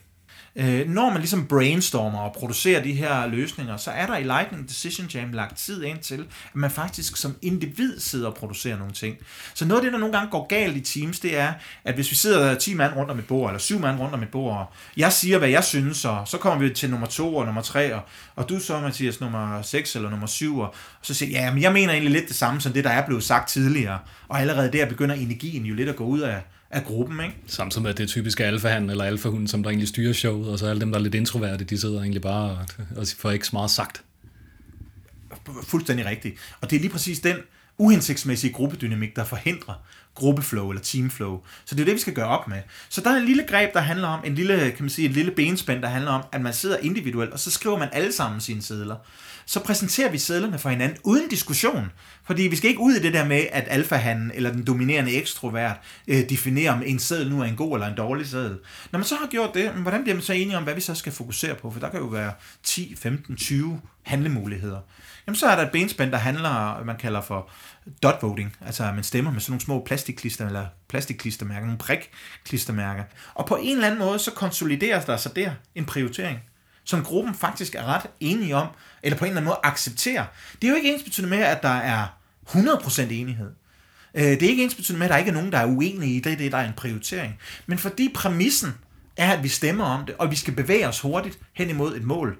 Øh, 0.60 0.88
når 0.88 1.10
man 1.10 1.18
ligesom 1.18 1.46
brainstormer 1.46 2.18
og 2.18 2.32
producerer 2.32 2.82
de 2.82 2.92
her 2.92 3.26
løsninger, 3.26 3.76
så 3.76 3.90
er 3.90 4.06
der 4.06 4.16
i 4.16 4.22
Lightning 4.22 4.68
Decision 4.68 5.06
Jam 5.06 5.32
lagt 5.32 5.58
tid 5.58 5.82
ind 5.82 5.98
til, 5.98 6.20
at 6.20 6.54
man 6.54 6.70
faktisk 6.70 7.16
som 7.16 7.36
individ 7.42 8.00
sidder 8.00 8.28
og 8.28 8.34
producerer 8.34 8.78
nogle 8.78 8.92
ting. 8.92 9.16
Så 9.54 9.64
noget 9.64 9.80
af 9.80 9.84
det, 9.84 9.92
der 9.92 9.98
nogle 9.98 10.16
gange 10.16 10.30
går 10.30 10.46
galt 10.46 10.76
i 10.76 10.80
Teams, 10.80 11.20
det 11.20 11.38
er, 11.38 11.52
at 11.84 11.94
hvis 11.94 12.10
vi 12.10 12.16
sidder 12.16 12.54
10 12.54 12.74
mand 12.74 12.94
rundt 12.94 13.10
om 13.10 13.18
et 13.18 13.26
bord, 13.26 13.50
eller 13.50 13.58
7 13.58 13.78
mand 13.78 14.00
rundt 14.00 14.14
om 14.14 14.22
et 14.22 14.28
bord, 14.28 14.56
og 14.56 14.66
jeg 14.96 15.12
siger, 15.12 15.38
hvad 15.38 15.48
jeg 15.48 15.64
synes, 15.64 16.04
og 16.04 16.28
så 16.28 16.38
kommer 16.38 16.68
vi 16.68 16.74
til 16.74 16.90
nummer 16.90 17.06
2 17.06 17.36
og 17.36 17.44
nummer 17.44 17.62
3, 17.62 17.94
og, 17.94 18.00
og 18.36 18.48
du 18.48 18.60
så, 18.60 18.80
Mathias, 18.80 19.20
nummer 19.20 19.62
6 19.62 19.96
eller 19.96 20.10
nummer 20.10 20.26
7, 20.26 20.58
og 20.58 20.74
så 21.02 21.14
siger 21.14 21.30
jeg, 21.30 21.40
ja, 21.40 21.54
men 21.54 21.62
jeg 21.62 21.72
mener 21.72 21.92
egentlig 21.92 22.12
lidt 22.12 22.28
det 22.28 22.36
samme 22.36 22.60
som 22.60 22.72
det, 22.72 22.84
der 22.84 22.90
er 22.90 23.06
blevet 23.06 23.24
sagt 23.24 23.48
tidligere. 23.48 23.98
og 24.28 24.40
allerede 24.40 24.72
der 24.72 24.86
begynder 24.86 25.14
energien 25.14 25.66
jo 25.66 25.74
lidt 25.74 25.88
at 25.88 25.96
gå 25.96 26.04
ud 26.04 26.20
af, 26.20 26.42
af 26.70 26.84
gruppen, 26.84 27.20
ikke? 27.20 27.36
Samtidig 27.46 27.82
med, 27.82 27.90
at 27.90 27.96
det 27.98 28.04
er 28.04 28.08
typisk 28.08 28.40
alfahan 28.40 28.90
eller 28.90 29.04
alfahund, 29.04 29.48
som 29.48 29.62
der 29.62 29.70
egentlig 29.70 29.88
styrer 29.88 30.12
showet, 30.12 30.48
og 30.48 30.58
så 30.58 30.66
alle 30.66 30.80
dem, 30.80 30.92
der 30.92 30.98
er 30.98 31.02
lidt 31.02 31.14
introverte, 31.14 31.64
de 31.64 31.78
sidder 31.78 32.00
egentlig 32.00 32.22
bare 32.22 32.50
og, 32.50 32.66
og 32.96 33.06
får 33.18 33.30
ikke 33.30 33.46
så 33.46 33.50
meget 33.52 33.70
sagt. 33.70 34.02
Fuldstændig 35.62 36.06
rigtigt. 36.06 36.34
Og 36.60 36.70
det 36.70 36.76
er 36.76 36.80
lige 36.80 36.90
præcis 36.90 37.20
den 37.20 37.36
uhensigtsmæssige 37.78 38.52
gruppedynamik, 38.52 39.16
der 39.16 39.24
forhindrer 39.24 39.74
gruppeflow 40.14 40.70
eller 40.70 40.82
teamflow. 40.82 41.40
Så 41.64 41.74
det 41.74 41.80
er 41.80 41.84
det, 41.84 41.94
vi 41.94 42.00
skal 42.00 42.14
gøre 42.14 42.26
op 42.26 42.48
med. 42.48 42.62
Så 42.88 43.00
der 43.00 43.10
er 43.10 43.16
en 43.16 43.24
lille 43.24 43.44
greb, 43.48 43.74
der 43.74 43.80
handler 43.80 44.08
om, 44.08 44.20
en 44.24 44.34
lille, 44.34 44.58
kan 44.58 44.76
man 44.80 44.90
sige, 44.90 45.08
en 45.08 45.12
lille 45.12 45.30
benspænd, 45.30 45.82
der 45.82 45.88
handler 45.88 46.10
om, 46.10 46.22
at 46.32 46.40
man 46.40 46.52
sidder 46.52 46.76
individuelt, 46.76 47.32
og 47.32 47.38
så 47.38 47.50
skriver 47.50 47.78
man 47.78 47.88
alle 47.92 48.12
sammen 48.12 48.40
sine 48.40 48.62
sædler. 48.62 48.96
Så 49.46 49.60
præsenterer 49.60 50.10
vi 50.10 50.18
sædlerne 50.18 50.58
for 50.58 50.68
hinanden 50.68 50.98
uden 51.04 51.28
diskussion. 51.28 51.90
Fordi 52.24 52.42
vi 52.42 52.56
skal 52.56 52.70
ikke 52.70 52.80
ud 52.80 52.92
i 52.92 53.02
det 53.02 53.14
der 53.14 53.24
med, 53.24 53.46
at 53.52 53.64
alfahanden 53.68 54.32
eller 54.34 54.52
den 54.52 54.66
dominerende 54.66 55.12
ekstrovert 55.12 55.76
øh, 56.08 56.28
definerer, 56.28 56.72
om 56.72 56.82
en 56.86 56.98
sædel 56.98 57.30
nu 57.30 57.40
er 57.40 57.44
en 57.44 57.56
god 57.56 57.74
eller 57.74 57.86
en 57.86 57.96
dårlig 57.96 58.26
sædel. 58.26 58.58
Når 58.92 58.98
man 58.98 59.06
så 59.06 59.14
har 59.14 59.26
gjort 59.26 59.54
det, 59.54 59.70
hvordan 59.70 60.02
bliver 60.02 60.14
man 60.14 60.22
så 60.22 60.32
enige 60.32 60.56
om, 60.56 60.62
hvad 60.62 60.74
vi 60.74 60.80
så 60.80 60.94
skal 60.94 61.12
fokusere 61.12 61.54
på? 61.54 61.70
For 61.70 61.80
der 61.80 61.90
kan 61.90 62.00
jo 62.00 62.06
være 62.06 62.32
10, 62.62 62.96
15, 62.98 63.36
20 63.36 63.80
handlemuligheder. 64.02 64.80
Jamen 65.28 65.36
så 65.36 65.46
er 65.46 65.56
der 65.56 65.62
et 65.62 65.72
benspænd, 65.72 66.12
der 66.12 66.18
handler, 66.18 66.84
man 66.84 66.96
kalder 66.96 67.20
for 67.20 67.50
dot 68.02 68.18
voting, 68.22 68.56
altså 68.66 68.84
at 68.84 68.94
man 68.94 69.04
stemmer 69.04 69.30
med 69.30 69.40
sådan 69.40 69.52
nogle 69.52 69.60
små 69.60 69.84
plastikklister, 69.86 70.46
eller 70.46 70.66
plastikklistermærker, 70.88 71.66
nogle 71.66 71.78
prikklistermærker. 71.78 73.04
Og 73.34 73.46
på 73.46 73.56
en 73.56 73.72
eller 73.72 73.86
anden 73.86 74.00
måde, 74.00 74.18
så 74.18 74.30
konsolideres 74.30 75.04
der 75.04 75.16
så 75.16 75.28
der 75.36 75.50
en 75.74 75.84
prioritering, 75.84 76.38
som 76.84 77.04
gruppen 77.04 77.34
faktisk 77.34 77.74
er 77.74 77.84
ret 77.84 78.06
enige 78.20 78.56
om, 78.56 78.66
eller 79.02 79.18
på 79.18 79.24
en 79.24 79.28
eller 79.28 79.40
anden 79.40 79.48
måde 79.48 79.60
accepterer. 79.62 80.24
Det 80.62 80.68
er 80.68 80.70
jo 80.70 80.76
ikke 80.76 80.94
ens 80.94 81.02
betydende 81.02 81.30
med, 81.30 81.38
at 81.38 81.62
der 81.62 81.76
er 81.76 82.06
100% 82.48 83.02
enighed. 83.02 83.50
Øh, 84.14 84.22
det 84.22 84.42
er 84.42 84.48
ikke 84.48 84.62
ens 84.62 84.74
betydende 84.74 84.98
med, 84.98 85.06
at 85.06 85.12
der 85.12 85.18
ikke 85.18 85.30
er 85.30 85.34
nogen, 85.34 85.52
der 85.52 85.58
er 85.58 85.66
uenige 85.66 86.16
i 86.16 86.20
det, 86.20 86.38
det 86.38 86.52
der 86.52 86.58
er 86.58 86.68
en 86.68 86.74
prioritering. 86.76 87.38
Men 87.66 87.78
fordi 87.78 88.10
præmissen 88.14 88.74
er, 89.16 89.32
at 89.32 89.42
vi 89.42 89.48
stemmer 89.48 89.84
om 89.84 90.06
det, 90.06 90.14
og 90.18 90.30
vi 90.30 90.36
skal 90.36 90.54
bevæge 90.54 90.88
os 90.88 91.00
hurtigt 91.00 91.38
hen 91.52 91.70
imod 91.70 91.96
et 91.96 92.04
mål, 92.04 92.38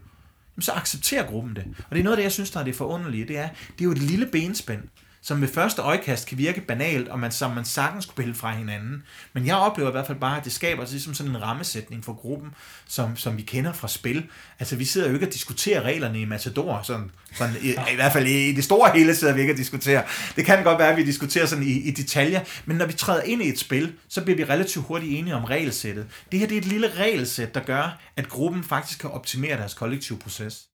så 0.60 0.72
accepterer 0.72 1.26
gruppen 1.26 1.56
det. 1.56 1.64
Og 1.66 1.90
det 1.90 1.98
er 1.98 2.04
noget 2.04 2.16
af 2.16 2.18
det, 2.18 2.24
jeg 2.24 2.32
synes, 2.32 2.50
der 2.50 2.60
er 2.60 2.64
det 2.64 2.74
forunderlige. 2.74 3.24
Det 3.24 3.38
er, 3.38 3.48
det 3.48 3.80
er 3.80 3.84
jo 3.84 3.90
et 3.90 3.98
lille 3.98 4.26
benspænd 4.26 4.82
som 5.28 5.40
ved 5.40 5.48
første 5.48 5.82
øjekast 5.82 6.28
kan 6.28 6.38
virke 6.38 6.60
banalt, 6.60 7.08
og 7.08 7.18
man, 7.18 7.32
som 7.32 7.50
man 7.50 7.64
sagtens 7.64 8.06
kunne 8.06 8.16
pille 8.16 8.34
fra 8.34 8.54
hinanden. 8.54 9.02
Men 9.32 9.46
jeg 9.46 9.56
oplever 9.56 9.88
i 9.88 9.92
hvert 9.92 10.06
fald 10.06 10.18
bare, 10.18 10.36
at 10.38 10.44
det 10.44 10.52
skaber 10.52 10.86
ligesom 10.90 11.14
sådan 11.14 11.32
en 11.32 11.42
rammesætning 11.42 12.04
for 12.04 12.12
gruppen, 12.12 12.50
som, 12.86 13.16
som 13.16 13.36
vi 13.36 13.42
kender 13.42 13.72
fra 13.72 13.88
spil. 13.88 14.26
Altså, 14.58 14.76
vi 14.76 14.84
sidder 14.84 15.08
jo 15.08 15.14
ikke 15.14 15.26
og 15.26 15.32
diskuterer 15.32 15.82
reglerne 15.82 16.20
i 16.20 16.24
Matador, 16.24 16.80
sådan, 16.82 17.10
sådan 17.34 17.54
i, 17.62 17.68
i 17.68 17.94
hvert 17.94 18.12
fald 18.12 18.26
i, 18.26 18.48
i 18.48 18.52
det 18.52 18.64
store 18.64 18.90
hele 18.94 19.14
sidder 19.16 19.34
vi 19.34 19.40
ikke 19.40 19.52
og 19.52 19.56
diskuterer. 19.56 20.02
Det 20.36 20.44
kan 20.44 20.64
godt 20.64 20.78
være, 20.78 20.90
at 20.90 20.96
vi 20.96 21.04
diskuterer 21.04 21.46
sådan 21.46 21.64
i, 21.64 21.72
i 21.72 21.90
detaljer, 21.90 22.40
men 22.66 22.76
når 22.76 22.86
vi 22.86 22.92
træder 22.92 23.22
ind 23.22 23.42
i 23.42 23.48
et 23.48 23.58
spil, 23.58 23.92
så 24.08 24.24
bliver 24.24 24.36
vi 24.36 24.44
relativt 24.44 24.86
hurtigt 24.86 25.18
enige 25.18 25.34
om 25.34 25.44
regelsættet. 25.44 26.06
Det 26.32 26.40
her 26.40 26.46
det 26.46 26.54
er 26.54 26.60
et 26.60 26.66
lille 26.66 26.90
regelsæt, 26.98 27.54
der 27.54 27.60
gør, 27.60 27.98
at 28.16 28.28
gruppen 28.28 28.64
faktisk 28.64 28.98
kan 28.98 29.10
optimere 29.10 29.56
deres 29.56 29.74
kollektive 29.74 30.18
proces. 30.18 30.64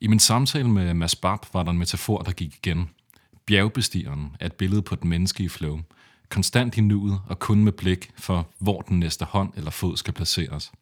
I 0.00 0.06
min 0.06 0.18
samtale 0.18 0.68
med 0.68 0.94
Mads 0.94 1.16
Barb 1.16 1.46
var 1.52 1.62
der 1.62 1.70
en 1.70 1.78
metafor, 1.78 2.18
der 2.18 2.32
gik 2.32 2.54
igen– 2.56 2.88
Bjergbestigeren 3.46 4.36
er 4.40 4.46
et 4.46 4.52
billede 4.52 4.82
på 4.82 4.94
den 4.94 5.10
menneskelige 5.10 5.50
flow. 5.50 5.80
Konstant 6.28 6.76
i 6.76 6.80
nuet 6.80 7.20
og 7.26 7.38
kun 7.38 7.64
med 7.64 7.72
blik 7.72 8.10
for, 8.18 8.48
hvor 8.58 8.80
den 8.80 8.98
næste 8.98 9.24
hånd 9.24 9.52
eller 9.56 9.70
fod 9.70 9.96
skal 9.96 10.14
placeres. 10.14 10.72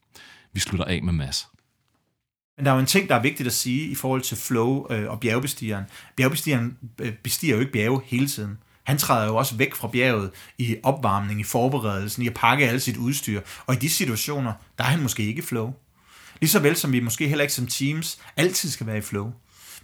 Vi 0.53 0.61
slutter 0.61 0.85
af 0.85 1.03
med 1.03 1.13
Mads. 1.13 1.49
Men 2.57 2.65
der 2.65 2.71
er 2.71 2.75
jo 2.75 2.81
en 2.81 2.87
ting, 2.87 3.09
der 3.09 3.15
er 3.15 3.23
vigtigt 3.23 3.47
at 3.47 3.53
sige 3.53 3.89
i 3.89 3.95
forhold 3.95 4.21
til 4.21 4.37
flow 4.37 4.87
øh, 4.91 5.11
og 5.11 5.21
bjergbestigeren. 5.21 5.85
Bjergbestigeren 6.17 6.79
øh, 6.99 7.13
bestiger 7.13 7.55
jo 7.55 7.61
ikke 7.61 7.73
bjerge 7.73 8.01
hele 8.05 8.29
tiden. 8.29 8.59
Han 8.83 8.99
træder 8.99 9.27
jo 9.27 9.37
også 9.37 9.57
væk 9.57 9.75
fra 9.75 9.89
bjerget 9.89 10.31
i 10.59 10.77
opvarmning, 10.83 11.41
i 11.41 11.45
forberedelsen, 11.45 12.23
i 12.23 12.27
at 12.27 12.35
pakke 12.35 12.69
alt 12.69 12.83
sit 12.83 12.97
udstyr. 12.97 13.41
Og 13.67 13.75
i 13.75 13.79
de 13.79 13.91
situationer, 13.91 14.53
der 14.79 14.85
er 14.85 14.89
han 14.89 15.03
måske 15.03 15.23
ikke 15.23 15.43
flow. 15.43 15.75
Ligeså 16.41 16.59
vel 16.59 16.77
som 16.77 16.93
vi 16.93 17.01
måske 17.01 17.29
heller 17.29 17.43
ikke 17.43 17.55
som 17.55 17.67
teams 17.67 18.19
altid 18.37 18.71
skal 18.71 18.87
være 18.87 18.99
i 18.99 19.01
flow. 19.01 19.33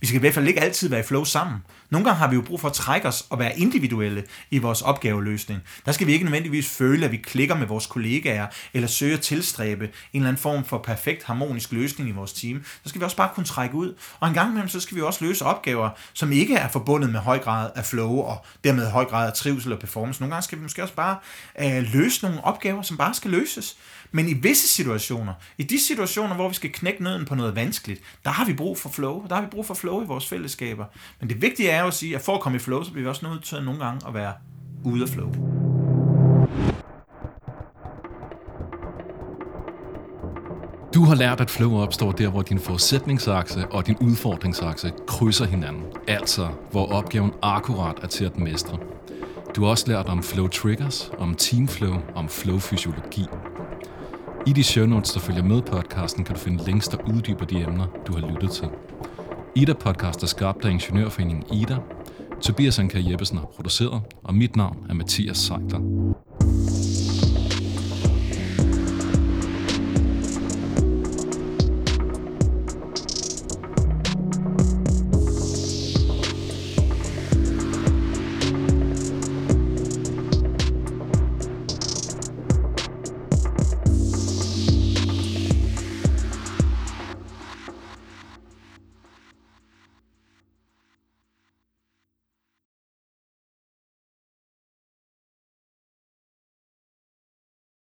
Vi 0.01 0.07
skal 0.07 0.17
i 0.17 0.21
hvert 0.21 0.35
fald 0.35 0.49
ikke 0.49 0.61
altid 0.61 0.89
være 0.89 1.01
i 1.01 1.03
flow 1.03 1.25
sammen. 1.25 1.59
Nogle 1.91 2.05
gange 2.05 2.19
har 2.19 2.29
vi 2.29 2.35
jo 2.35 2.43
brug 2.43 2.61
for 2.61 2.69
at 2.69 2.75
trække 2.75 3.09
os 3.09 3.27
og 3.31 3.39
være 3.39 3.59
individuelle 3.59 4.25
i 4.51 4.59
vores 4.59 4.83
opgaveløsning. 4.83 5.61
Der 5.87 5.93
skal 5.93 6.07
vi 6.07 6.13
ikke 6.13 6.25
nødvendigvis 6.25 6.69
føle, 6.69 7.05
at 7.05 7.13
vi 7.13 7.17
klikker 7.17 7.55
med 7.55 7.67
vores 7.67 7.87
kollegaer, 7.87 8.47
eller 8.75 8.89
søge 8.89 9.15
at 9.15 9.21
tilstræbe 9.21 9.85
en 9.85 9.91
eller 10.13 10.29
anden 10.29 10.43
form 10.43 10.65
for 10.65 10.79
perfekt 10.79 11.25
harmonisk 11.25 11.73
løsning 11.73 12.09
i 12.09 12.13
vores 12.13 12.33
team. 12.33 12.65
Så 12.83 12.89
skal 12.89 13.01
vi 13.01 13.05
også 13.05 13.17
bare 13.17 13.31
kunne 13.35 13.47
trække 13.47 13.75
ud. 13.75 13.95
Og 14.21 14.29
en 14.29 14.35
gang 14.35 14.51
imellem, 14.51 14.69
så 14.69 14.81
skal 14.81 14.97
vi 14.97 15.03
også 15.03 15.25
løse 15.25 15.45
opgaver, 15.45 15.91
som 16.13 16.33
ikke 16.33 16.55
er 16.55 16.69
forbundet 16.69 17.11
med 17.11 17.21
høj 17.21 17.39
grad 17.39 17.71
af 17.75 17.85
flow, 17.85 18.19
og 18.19 18.45
dermed 18.65 18.91
høj 18.91 19.05
grad 19.05 19.27
af 19.27 19.33
trivsel 19.33 19.73
og 19.73 19.79
performance. 19.79 20.21
Nogle 20.21 20.35
gange 20.35 20.45
skal 20.45 20.59
vi 20.59 20.63
måske 20.63 20.83
også 20.83 20.95
bare 20.95 21.17
øh, 21.61 21.85
løse 21.93 22.23
nogle 22.25 22.45
opgaver, 22.45 22.83
som 22.83 22.97
bare 22.97 23.15
skal 23.15 23.31
løses. 23.31 23.77
Men 24.17 24.29
i 24.29 24.33
visse 24.33 24.69
situationer, 24.69 25.33
i 25.59 25.63
de 25.63 25.81
situationer, 25.81 26.35
hvor 26.35 26.49
vi 26.49 26.55
skal 26.55 26.73
knække 26.73 27.03
nøden 27.03 27.25
på 27.25 27.35
noget 27.35 27.57
vanskeligt, 27.57 28.01
der 28.25 28.31
har 28.31 28.45
vi 28.45 28.55
brug 28.55 28.79
for 28.79 28.89
flow. 28.89 29.27
Der 29.29 29.35
har 29.35 29.43
vi 29.43 29.49
brug 29.51 29.67
for 29.67 29.75
flow 29.75 30.03
i 30.03 30.07
vores 30.07 30.29
fællesskaber. 30.29 30.85
Men 31.21 31.29
det 31.29 31.43
vigtige 31.43 31.71
er 31.71 31.81
jo 31.81 31.87
at 31.87 31.95
sige, 31.95 32.15
at 32.17 32.23
for 32.23 32.35
at 32.35 32.41
komme 32.41 32.57
i 32.57 32.59
flow, 32.59 32.83
så 32.83 32.93
bliver 32.93 33.03
vi 33.05 33.09
også 33.09 33.27
nødt 33.27 33.45
til 33.45 33.63
nogle 33.63 33.85
gange 33.85 34.09
at 34.09 34.15
være 34.15 34.33
ude 34.85 35.03
af 35.03 35.09
flow. 35.09 35.33
Du 40.95 41.05
har 41.05 41.15
lært, 41.15 41.41
at 41.41 41.51
flow 41.51 41.77
opstår 41.77 42.13
der, 42.13 42.29
hvor 42.29 42.43
din 42.43 42.59
forudsætningsakse 42.59 43.67
og 43.67 43.87
din 43.87 43.97
udfordringsakse 44.01 44.93
krydser 45.07 45.45
hinanden. 45.45 45.83
Altså, 46.09 46.49
hvor 46.71 46.93
opgaven 46.93 47.33
akkurat 47.43 47.99
er 48.03 48.07
til 48.07 48.25
at 48.25 48.39
mestre. 48.39 48.79
Du 49.57 49.63
har 49.63 49.71
også 49.71 49.85
lært 49.89 50.07
om 50.07 50.23
flow 50.23 50.47
triggers, 50.47 51.11
om 51.19 51.35
teamflow, 51.35 51.95
om 52.15 52.29
flow 52.29 52.59
fysiologi. 52.59 53.27
I 54.47 54.53
de 54.53 54.63
show 54.63 54.87
notes, 54.87 55.13
der 55.13 55.21
følger 55.21 55.43
med 55.43 55.63
podcasten, 55.63 56.25
kan 56.25 56.35
du 56.35 56.41
finde 56.41 56.65
links, 56.65 56.89
der 56.89 56.99
uddyber 57.15 57.45
de 57.45 57.63
emner, 57.63 57.87
du 58.07 58.13
har 58.13 58.29
lyttet 58.33 58.51
til. 58.51 58.69
Ida-podcast 59.55 60.23
er 60.23 60.27
skabt 60.27 60.65
af 60.65 60.71
Ingeniørforeningen 60.71 61.45
Ida. 61.53 61.77
Tobias 62.43 62.79
Anker 62.79 63.11
Jeppesen 63.11 63.39
har 63.39 63.47
produceret, 63.47 64.03
og 64.25 64.35
mit 64.35 64.57
navn 64.57 64.87
er 64.89 64.95
Mathias 64.95 65.39
Seidler. 65.39 66.16